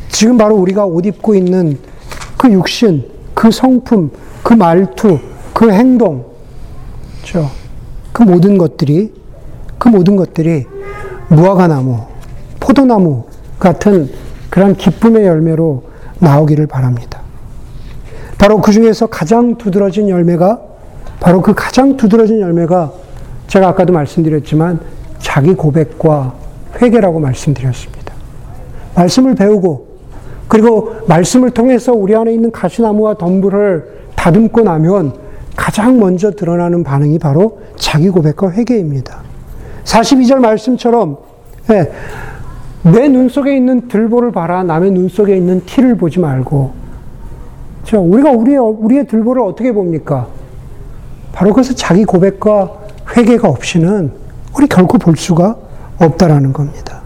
지금 0.09 0.37
바로 0.37 0.55
우리가 0.55 0.85
옷 0.85 1.05
입고 1.05 1.35
있는 1.35 1.77
그 2.37 2.51
육신, 2.51 3.09
그 3.33 3.51
성품, 3.51 4.11
그 4.43 4.53
말투, 4.53 5.19
그 5.53 5.71
행동, 5.71 6.25
그렇죠? 7.21 7.49
그 8.11 8.23
모든 8.23 8.57
것들이 8.57 9.13
그 9.77 9.89
모든 9.89 10.15
것들이 10.15 10.65
무화과 11.29 11.67
나무, 11.67 11.99
포도나무 12.59 13.25
같은 13.59 14.09
그런 14.49 14.75
기쁨의 14.75 15.25
열매로 15.25 15.83
나오기를 16.19 16.67
바랍니다. 16.67 17.21
바로 18.37 18.61
그 18.61 18.71
중에서 18.71 19.07
가장 19.07 19.57
두드러진 19.57 20.09
열매가 20.09 20.61
바로 21.19 21.41
그 21.41 21.53
가장 21.53 21.97
두드러진 21.97 22.39
열매가 22.39 22.91
제가 23.47 23.69
아까도 23.69 23.93
말씀드렸지만 23.93 24.79
자기 25.19 25.53
고백과 25.53 26.33
회개라고 26.81 27.19
말씀드렸습니다. 27.19 28.13
말씀을 28.95 29.35
배우고 29.35 29.87
그리고 30.47 30.95
말씀을 31.07 31.51
통해서 31.51 31.91
우리 31.93 32.15
안에 32.15 32.33
있는 32.33 32.51
가시나무와 32.51 33.15
덤불을 33.15 33.97
다듬고 34.15 34.61
나면 34.61 35.13
가장 35.55 35.99
먼저 35.99 36.31
드러나는 36.31 36.83
반응이 36.83 37.19
바로 37.19 37.59
자기 37.75 38.09
고백과 38.09 38.51
회개입니다. 38.51 39.21
42절 39.83 40.39
말씀처럼 40.39 41.17
네, 41.67 41.91
내눈 42.83 43.29
속에 43.29 43.55
있는 43.55 43.87
들보를 43.87 44.31
봐라 44.31 44.63
남의 44.63 44.91
눈 44.91 45.09
속에 45.09 45.35
있는 45.35 45.65
티를 45.65 45.97
보지 45.97 46.19
말고 46.19 46.71
저 47.83 47.99
우리가 47.99 48.31
우리의 48.31 48.57
우리의 48.59 49.07
들보를 49.07 49.41
어떻게 49.41 49.71
봅니까? 49.71 50.27
바로 51.37 51.53
그래서 51.53 51.71
자기 51.75 52.03
고백과 52.03 52.71
회개가 53.15 53.47
없이는 53.47 54.11
우리 54.57 54.65
결코 54.65 54.97
볼 54.97 55.15
수가 55.15 55.55
없다라는 55.99 56.51
겁니다. 56.51 57.01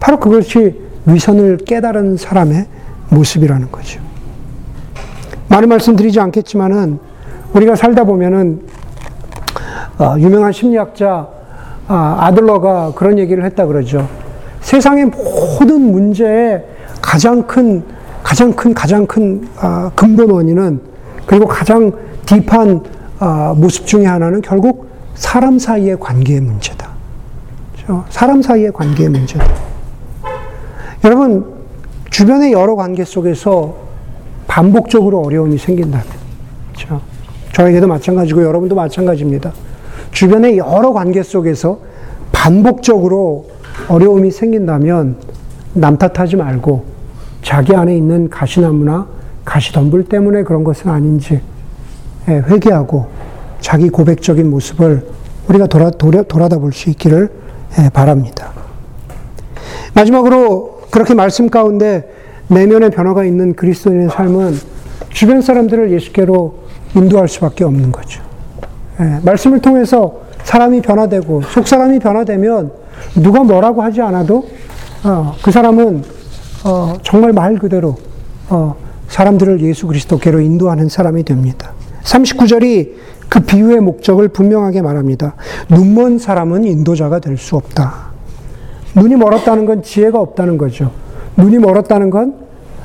바로 0.00 0.18
그것이 0.18 0.80
위선을 1.06 1.58
깨달은 1.58 2.16
사람의 2.16 2.66
모습이라는 3.10 3.70
거죠. 3.70 4.00
많은 5.46 5.68
말씀 5.68 5.94
드리지 5.94 6.18
않겠지만은 6.18 6.98
우리가 7.54 7.76
살다 7.76 8.02
보면은 8.02 8.62
어, 10.00 10.16
유명한 10.18 10.50
심리학자 10.50 11.28
아, 11.86 12.16
아들러가 12.22 12.92
그런 12.96 13.20
얘기를 13.20 13.44
했다 13.44 13.66
그러죠. 13.66 14.08
세상의 14.62 15.04
모든 15.04 15.92
문제의 15.92 16.64
가장 17.00 17.46
큰 17.46 17.84
가장 18.24 18.52
큰 18.52 18.74
가장 18.74 19.06
큰 19.06 19.46
아, 19.58 19.92
근본 19.94 20.30
원인은 20.30 20.80
그리고 21.26 21.46
가장 21.46 21.92
딥한 22.26 22.82
아, 23.18 23.54
모습 23.56 23.86
중의 23.86 24.06
하나는 24.06 24.40
결국 24.40 24.88
사람 25.14 25.58
사이의 25.58 25.98
관계의 26.00 26.40
문제다. 26.40 26.88
그렇죠? 27.74 28.04
사람 28.08 28.40
사이의 28.40 28.72
관계의 28.72 29.10
문제다. 29.10 29.46
여러분, 31.04 31.44
주변의 32.10 32.52
여러 32.52 32.76
관계 32.76 33.04
속에서 33.04 33.76
반복적으로 34.46 35.20
어려움이 35.22 35.58
생긴다면, 35.58 36.06
그렇죠? 36.74 37.00
저에게도 37.52 37.86
마찬가지고 37.86 38.42
여러분도 38.42 38.74
마찬가지입니다. 38.74 39.52
주변의 40.12 40.58
여러 40.58 40.92
관계 40.92 41.22
속에서 41.22 41.78
반복적으로 42.32 43.48
어려움이 43.88 44.30
생긴다면 44.30 45.16
남 45.74 45.98
탓하지 45.98 46.36
말고 46.36 46.84
자기 47.42 47.74
안에 47.74 47.96
있는 47.96 48.28
가시나무나 48.28 49.06
가시덤불 49.50 50.04
때문에 50.04 50.44
그런 50.44 50.62
것은 50.62 50.90
아닌지 50.90 51.40
예, 52.28 52.34
회개하고 52.34 53.08
자기 53.60 53.90
고백적인 53.90 54.48
모습을 54.48 55.08
우리가 55.48 55.66
돌아, 55.66 55.90
돌아, 55.90 56.22
돌아다 56.22 56.58
볼 56.58 56.72
수 56.72 56.88
있기를 56.90 57.28
예, 57.78 57.88
바랍니다. 57.90 58.52
마지막으로 59.94 60.82
그렇게 60.92 61.14
말씀 61.14 61.50
가운데 61.50 62.08
내면의 62.46 62.90
변화가 62.90 63.24
있는 63.24 63.54
그리스도인의 63.54 64.10
삶은 64.10 64.54
주변 65.08 65.42
사람들을 65.42 65.90
예수께로 65.92 66.54
인도할 66.94 67.28
수밖에 67.28 67.64
없는 67.64 67.90
거죠. 67.90 68.22
예, 69.00 69.18
말씀을 69.24 69.60
통해서 69.60 70.20
사람이 70.44 70.80
변화되고 70.80 71.42
속 71.42 71.66
사람이 71.66 71.98
변화되면 71.98 72.70
누가 73.16 73.42
뭐라고 73.42 73.82
하지 73.82 74.00
않아도 74.00 74.48
어, 75.02 75.34
그 75.42 75.50
사람은 75.50 76.04
어, 76.64 76.94
정말 77.02 77.32
말 77.32 77.56
그대로 77.56 77.96
어, 78.48 78.76
사람들을 79.10 79.60
예수 79.60 79.86
그리스도께로 79.86 80.40
인도하는 80.40 80.88
사람이 80.88 81.24
됩니다. 81.24 81.72
39절이 82.04 82.92
그 83.28 83.40
비유의 83.40 83.80
목적을 83.80 84.28
분명하게 84.28 84.82
말합니다. 84.82 85.34
눈먼 85.68 86.18
사람은 86.18 86.64
인도자가 86.64 87.18
될 87.18 87.36
수 87.36 87.56
없다. 87.56 88.10
눈이 88.94 89.16
멀었다는 89.16 89.66
건 89.66 89.82
지혜가 89.82 90.18
없다는 90.18 90.58
거죠. 90.58 90.90
눈이 91.36 91.58
멀었다는 91.58 92.10
건 92.10 92.34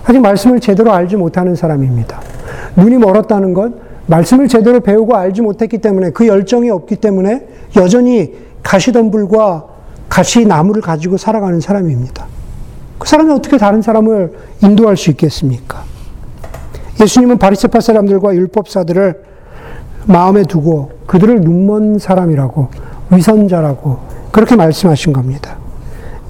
아직 0.03 0.19
말씀을 0.19 0.59
제대로 0.59 0.91
알지 0.91 1.15
못하는 1.15 1.55
사람입니다. 1.55 2.21
눈이 2.75 2.97
멀었다는 2.97 3.53
건 3.53 3.79
말씀을 4.07 4.47
제대로 4.47 4.79
배우고 4.79 5.15
알지 5.15 5.41
못했기 5.41 5.79
때문에 5.79 6.11
그 6.11 6.27
열정이 6.27 6.69
없기 6.69 6.97
때문에 6.97 7.47
여전히 7.75 8.33
가시덤불과 8.61 9.65
가시나무를 10.09 10.81
가지고 10.81 11.17
살아가는 11.17 11.59
사람입니다. 11.59 12.27
그 12.99 13.07
사람이 13.07 13.31
어떻게 13.31 13.57
다른 13.57 13.81
사람을 13.81 14.33
인도할 14.63 14.95
수 14.95 15.09
있겠습니까? 15.11 15.83
예수님은 17.01 17.37
바리새파 17.37 17.81
사람들과 17.81 18.35
율법사들을 18.35 19.23
마음에 20.07 20.43
두고 20.43 20.91
그들을 21.07 21.41
눈먼 21.41 21.99
사람이라고 21.99 22.69
위선자라고 23.11 23.99
그렇게 24.31 24.55
말씀하신 24.55 25.13
겁니다. 25.13 25.57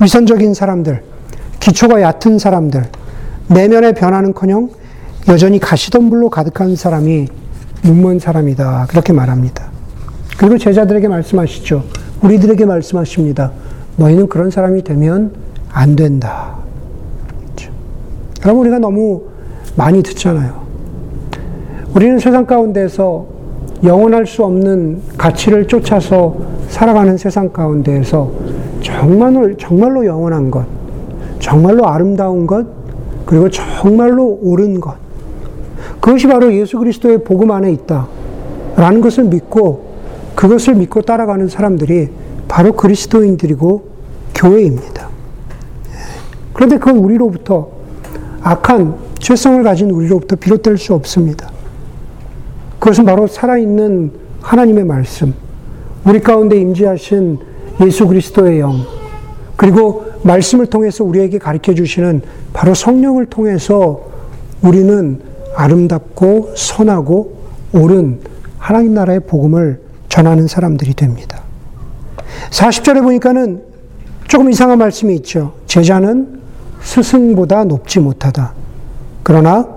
위선적인 0.01 0.53
사람들, 0.53 1.03
기초가 1.59 2.01
얕은 2.01 2.39
사람들, 2.39 2.85
내면의 3.47 3.93
변화는커녕 3.93 4.69
여전히 5.27 5.59
가시덤 5.59 6.09
불로 6.09 6.29
가득한 6.29 6.75
사람이 6.75 7.27
눈먼 7.83 8.19
사람이다. 8.19 8.87
그렇게 8.89 9.13
말합니다. 9.13 9.65
그리고 10.37 10.57
제자들에게 10.57 11.07
말씀하시죠. 11.07 11.83
우리들에게 12.21 12.65
말씀하십니다. 12.65 13.51
너희는 13.97 14.27
그런 14.27 14.51
사람이 14.51 14.83
되면 14.83 15.33
안 15.71 15.95
된다. 15.95 16.55
그렇죠. 17.45 17.71
여러분, 18.43 18.61
우리가 18.61 18.79
너무 18.79 19.23
많이 19.75 20.03
듣잖아요. 20.03 20.63
우리는 21.93 22.19
세상 22.19 22.45
가운데서 22.45 23.25
영원할 23.83 24.25
수 24.25 24.43
없는 24.43 25.01
가치를 25.17 25.67
쫓아서 25.67 26.35
살아가는 26.69 27.17
세상 27.17 27.49
가운데에서 27.49 28.31
정말로, 28.81 29.55
정말로 29.57 30.05
영원한 30.05 30.51
것, 30.51 30.65
정말로 31.39 31.87
아름다운 31.87 32.47
것, 32.47 32.65
그리고 33.25 33.49
정말로 33.49 34.39
옳은 34.41 34.79
것. 34.79 34.95
그것이 35.99 36.27
바로 36.27 36.53
예수 36.53 36.77
그리스도의 36.77 37.23
복음 37.23 37.51
안에 37.51 37.71
있다. 37.71 38.07
라는 38.75 39.01
것을 39.01 39.25
믿고 39.25 39.85
그것을 40.35 40.75
믿고 40.75 41.01
따라가는 41.01 41.47
사람들이 41.47 42.09
바로 42.47 42.73
그리스도인들이고 42.73 43.83
교회입니다. 44.35 45.09
그런데 46.53 46.77
그건 46.77 46.97
우리로부터 46.97 47.69
악한 48.41 48.95
죄성을 49.25 49.63
가진 49.63 49.89
우리로부터 49.89 50.35
비롯될 50.35 50.77
수 50.77 50.93
없습니다. 50.93 51.49
그것은 52.77 53.05
바로 53.05 53.25
살아있는 53.25 54.11
하나님의 54.39 54.83
말씀, 54.83 55.33
우리 56.05 56.19
가운데 56.19 56.57
임재하신 56.57 57.39
예수 57.81 58.07
그리스도의 58.07 58.59
영, 58.59 58.85
그리고 59.55 60.05
말씀을 60.21 60.67
통해서 60.67 61.03
우리에게 61.03 61.39
가르쳐 61.39 61.73
주시는 61.73 62.21
바로 62.53 62.75
성령을 62.75 63.25
통해서 63.25 64.11
우리는 64.61 65.19
아름답고 65.55 66.53
선하고 66.55 67.35
옳은 67.73 68.19
하나님 68.59 68.93
나라의 68.93 69.21
복음을 69.21 69.81
전하는 70.07 70.45
사람들이 70.45 70.93
됩니다. 70.93 71.41
40절에 72.51 73.01
보니까는 73.01 73.63
조금 74.27 74.51
이상한 74.51 74.77
말씀이 74.77 75.15
있죠. 75.15 75.53
제자는 75.65 76.41
스승보다 76.83 77.63
높지 77.63 77.99
못하다. 77.99 78.65
그러나 79.25 79.67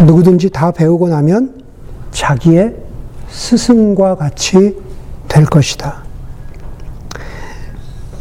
누구든지 0.00 0.50
다 0.50 0.70
배우고 0.70 1.08
나면 1.08 1.64
자기의 2.12 2.76
스승과 3.28 4.14
같이 4.14 4.76
될 5.26 5.44
것이다. 5.44 6.04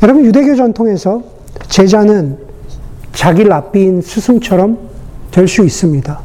여러분, 0.01 0.25
유대교 0.25 0.55
전통에서 0.55 1.21
제자는 1.69 2.39
자기 3.13 3.43
랍비인 3.43 4.01
스승처럼 4.01 4.79
될 5.29 5.47
수 5.47 5.63
있습니다. 5.63 6.19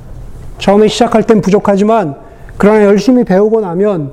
처음에 0.57 0.88
시작할 0.88 1.24
땐 1.24 1.42
부족하지만, 1.42 2.16
그러나 2.57 2.82
열심히 2.86 3.24
배우고 3.24 3.61
나면 3.61 4.12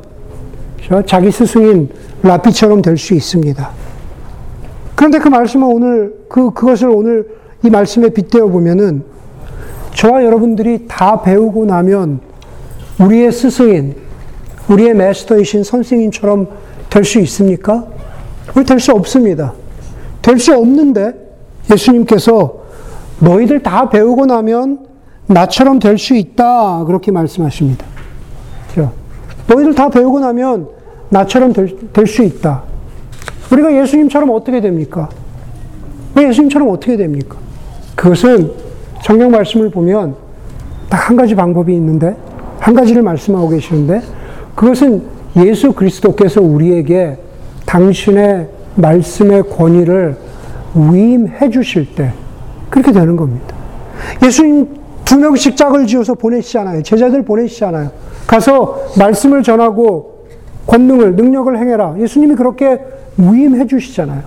자기 1.05 1.31
스승인 1.31 1.87
랍비처럼 2.21 2.81
될 2.81 2.97
수 2.97 3.13
있습니다. 3.13 3.69
그런데 4.95 5.19
그 5.19 5.29
말씀은 5.29 5.65
오늘, 5.65 6.13
그, 6.27 6.51
그것을 6.51 6.89
오늘 6.89 7.29
이 7.63 7.69
말씀에 7.69 8.09
빗대어 8.09 8.47
보면은 8.47 9.12
저와 9.95 10.23
여러분들이 10.23 10.85
다 10.87 11.21
배우고 11.21 11.65
나면 11.65 12.19
우리의 12.99 13.31
스승인, 13.31 13.95
우리의 14.69 14.93
마스터이신 14.93 15.63
선생님처럼 15.63 16.47
될 16.89 17.03
수 17.05 17.19
있습니까? 17.19 17.85
될수 18.67 18.91
없습니다. 18.91 19.53
될 20.21 20.37
수 20.39 20.53
없는데 20.55 21.13
예수님께서 21.71 22.63
너희들 23.19 23.63
다 23.63 23.89
배우고 23.89 24.25
나면 24.25 24.85
나처럼 25.27 25.79
될 25.79 25.97
수 25.97 26.13
있다. 26.15 26.83
그렇게 26.85 27.11
말씀하십니다. 27.11 27.85
너희들 29.47 29.75
다 29.75 29.89
배우고 29.89 30.19
나면 30.19 30.67
나처럼 31.09 31.53
될 31.53 32.07
수 32.07 32.23
있다. 32.23 32.63
우리가 33.51 33.75
예수님처럼 33.75 34.29
어떻게 34.31 34.61
됩니까? 34.61 35.09
예수님처럼 36.17 36.69
어떻게 36.69 36.95
됩니까? 36.97 37.37
그것은 37.95 38.51
성경 39.03 39.31
말씀을 39.31 39.69
보면 39.69 40.15
딱 40.89 41.09
한 41.09 41.17
가지 41.17 41.35
방법이 41.35 41.73
있는데, 41.73 42.15
한 42.59 42.73
가지를 42.73 43.01
말씀하고 43.01 43.49
계시는데, 43.49 44.01
그것은 44.55 45.03
예수 45.37 45.73
그리스도께서 45.73 46.41
우리에게 46.41 47.17
당신의 47.65 48.47
말씀의 48.75 49.43
권위를 49.49 50.15
위임해 50.75 51.49
주실 51.49 51.93
때, 51.95 52.13
그렇게 52.69 52.91
되는 52.91 53.15
겁니다. 53.15 53.55
예수님 54.23 54.67
두 55.03 55.17
명씩 55.17 55.57
짝을 55.57 55.85
지어서 55.87 56.13
보내시잖아요. 56.13 56.83
제자들 56.83 57.23
보내시잖아요. 57.23 57.91
가서 58.25 58.79
말씀을 58.97 59.43
전하고 59.43 60.27
권능을, 60.65 61.15
능력을 61.15 61.57
행해라. 61.57 61.95
예수님이 61.99 62.35
그렇게 62.35 62.79
위임해 63.17 63.67
주시잖아요. 63.67 64.21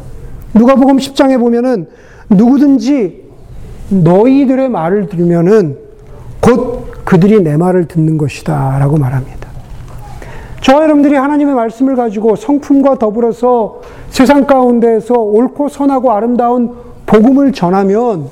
누가복음 0.54 0.98
10장에 0.98 1.38
보면은 1.40 1.86
누구든지 2.28 3.25
너희들의 3.88 4.68
말을 4.68 5.08
들으면은 5.08 5.78
곧 6.40 7.04
그들이 7.04 7.42
내 7.42 7.56
말을 7.56 7.86
듣는 7.86 8.18
것이다. 8.18 8.78
라고 8.78 8.96
말합니다. 8.96 9.46
저와 10.60 10.82
여러분들이 10.82 11.14
하나님의 11.14 11.54
말씀을 11.54 11.94
가지고 11.94 12.34
성품과 12.34 12.98
더불어서 12.98 13.82
세상 14.10 14.46
가운데에서 14.46 15.14
옳고 15.14 15.68
선하고 15.68 16.12
아름다운 16.12 16.74
복음을 17.06 17.52
전하면 17.52 18.28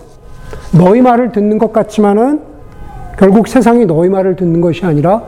너희 0.77 1.01
말을 1.01 1.31
듣는 1.31 1.59
것 1.59 1.73
같지만은 1.73 2.41
결국 3.17 3.47
세상이 3.47 3.87
너희 3.87 4.09
말을 4.09 4.35
듣는 4.35 4.61
것이 4.61 4.85
아니라 4.85 5.23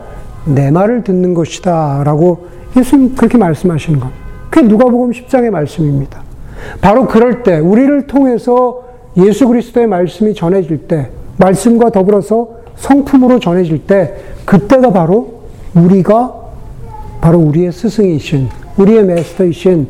내 0.45 0.71
말을 0.73 1.05
듣는 1.05 1.35
것이다. 1.35 2.03
라고 2.05 2.47
예수님 2.77 3.15
그렇게 3.15 3.39
말씀하시는 3.39 4.01
것. 4.01 4.09
그게 4.51 4.67
누가복음 4.67 5.13
10장의 5.13 5.51
말씀입니다. 5.51 6.23
바로 6.81 7.07
그럴 7.07 7.43
때 7.43 7.59
우리를 7.59 8.07
통해서 8.07 8.83
예수 9.17 9.49
그리스도의 9.49 9.87
말씀이 9.87 10.35
전해질 10.35 10.89
때 10.89 11.09
말씀과 11.39 11.91
더불어서 11.91 12.49
성품으로 12.77 13.41
전해질 13.41 13.87
때 13.87 14.15
그때가 14.45 14.93
바로 14.93 15.43
우리가 15.75 16.35
바로 17.21 17.39
우리의 17.39 17.73
스승이신 17.73 18.49
우리의 18.77 19.05
메스터이신 19.05 19.89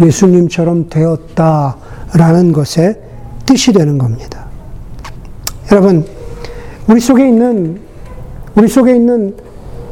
예수님처럼 0.00 0.88
되었다라는 0.88 2.52
것의 2.52 2.96
뜻이 3.44 3.72
되는 3.72 3.98
겁니다. 3.98 4.46
여러분 5.72 6.06
우리 6.88 7.00
속에 7.00 7.28
있는 7.28 7.80
우리 8.54 8.68
속에 8.68 8.94
있는 8.94 9.34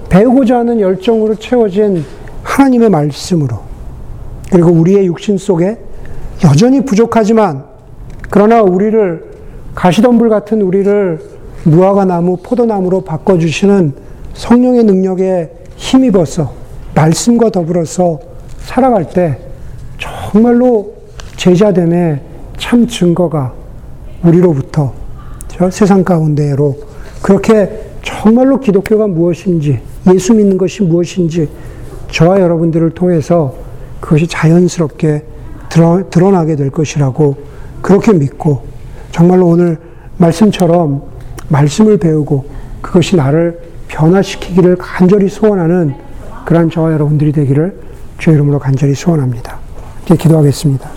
배우고자 0.08 0.58
하는 0.58 0.80
열정으로 0.80 1.34
채워진 1.34 2.04
하나님의 2.42 2.88
말씀으로 2.90 3.58
그리고 4.50 4.70
우리의 4.70 5.06
육신 5.06 5.38
속에 5.38 5.78
여전히 6.44 6.84
부족하지만 6.84 7.64
그러나 8.30 8.62
우리를 8.62 9.24
가시덤불 9.74 10.28
같은 10.28 10.62
우리를 10.62 11.20
무화과 11.64 12.04
나무, 12.04 12.36
포도나무로 12.38 13.02
바꿔주시는 13.02 13.92
성령의 14.34 14.84
능력에 14.84 15.50
힘입어서 15.76 16.52
말씀과 16.94 17.50
더불어서 17.50 18.20
살아갈 18.58 19.08
때 19.08 19.38
정말로 19.98 20.94
제자됨의 21.36 22.20
참 22.56 22.86
증거가 22.86 23.52
우리로부터 24.22 24.92
세상 25.70 26.04
가운데로 26.04 26.76
그렇게 27.22 27.86
정말로 28.02 28.60
기독교가 28.60 29.06
무엇인지 29.06 29.80
예수 30.12 30.34
믿는 30.34 30.56
것이 30.58 30.82
무엇인지 30.82 31.48
저와 32.10 32.40
여러분들을 32.40 32.90
통해서 32.90 33.54
그것이 34.00 34.26
자연스럽게 34.26 35.24
드러, 35.68 36.08
드러나게 36.08 36.56
될 36.56 36.70
것이라고 36.70 37.36
그렇게 37.86 38.12
믿고 38.12 38.64
정말로 39.12 39.46
오늘 39.46 39.78
말씀처럼 40.16 41.04
말씀을 41.48 41.98
배우고 41.98 42.44
그것이 42.82 43.14
나를 43.14 43.60
변화시키기를 43.86 44.74
간절히 44.74 45.28
소원하는 45.28 45.94
그러한 46.46 46.68
저와 46.68 46.92
여러분들이 46.92 47.30
되기를 47.30 47.78
주의 48.18 48.34
이름으로 48.34 48.58
간절히 48.58 48.92
소원합니다. 48.92 49.60
이제 50.04 50.16
기도하겠습니다. 50.16 50.95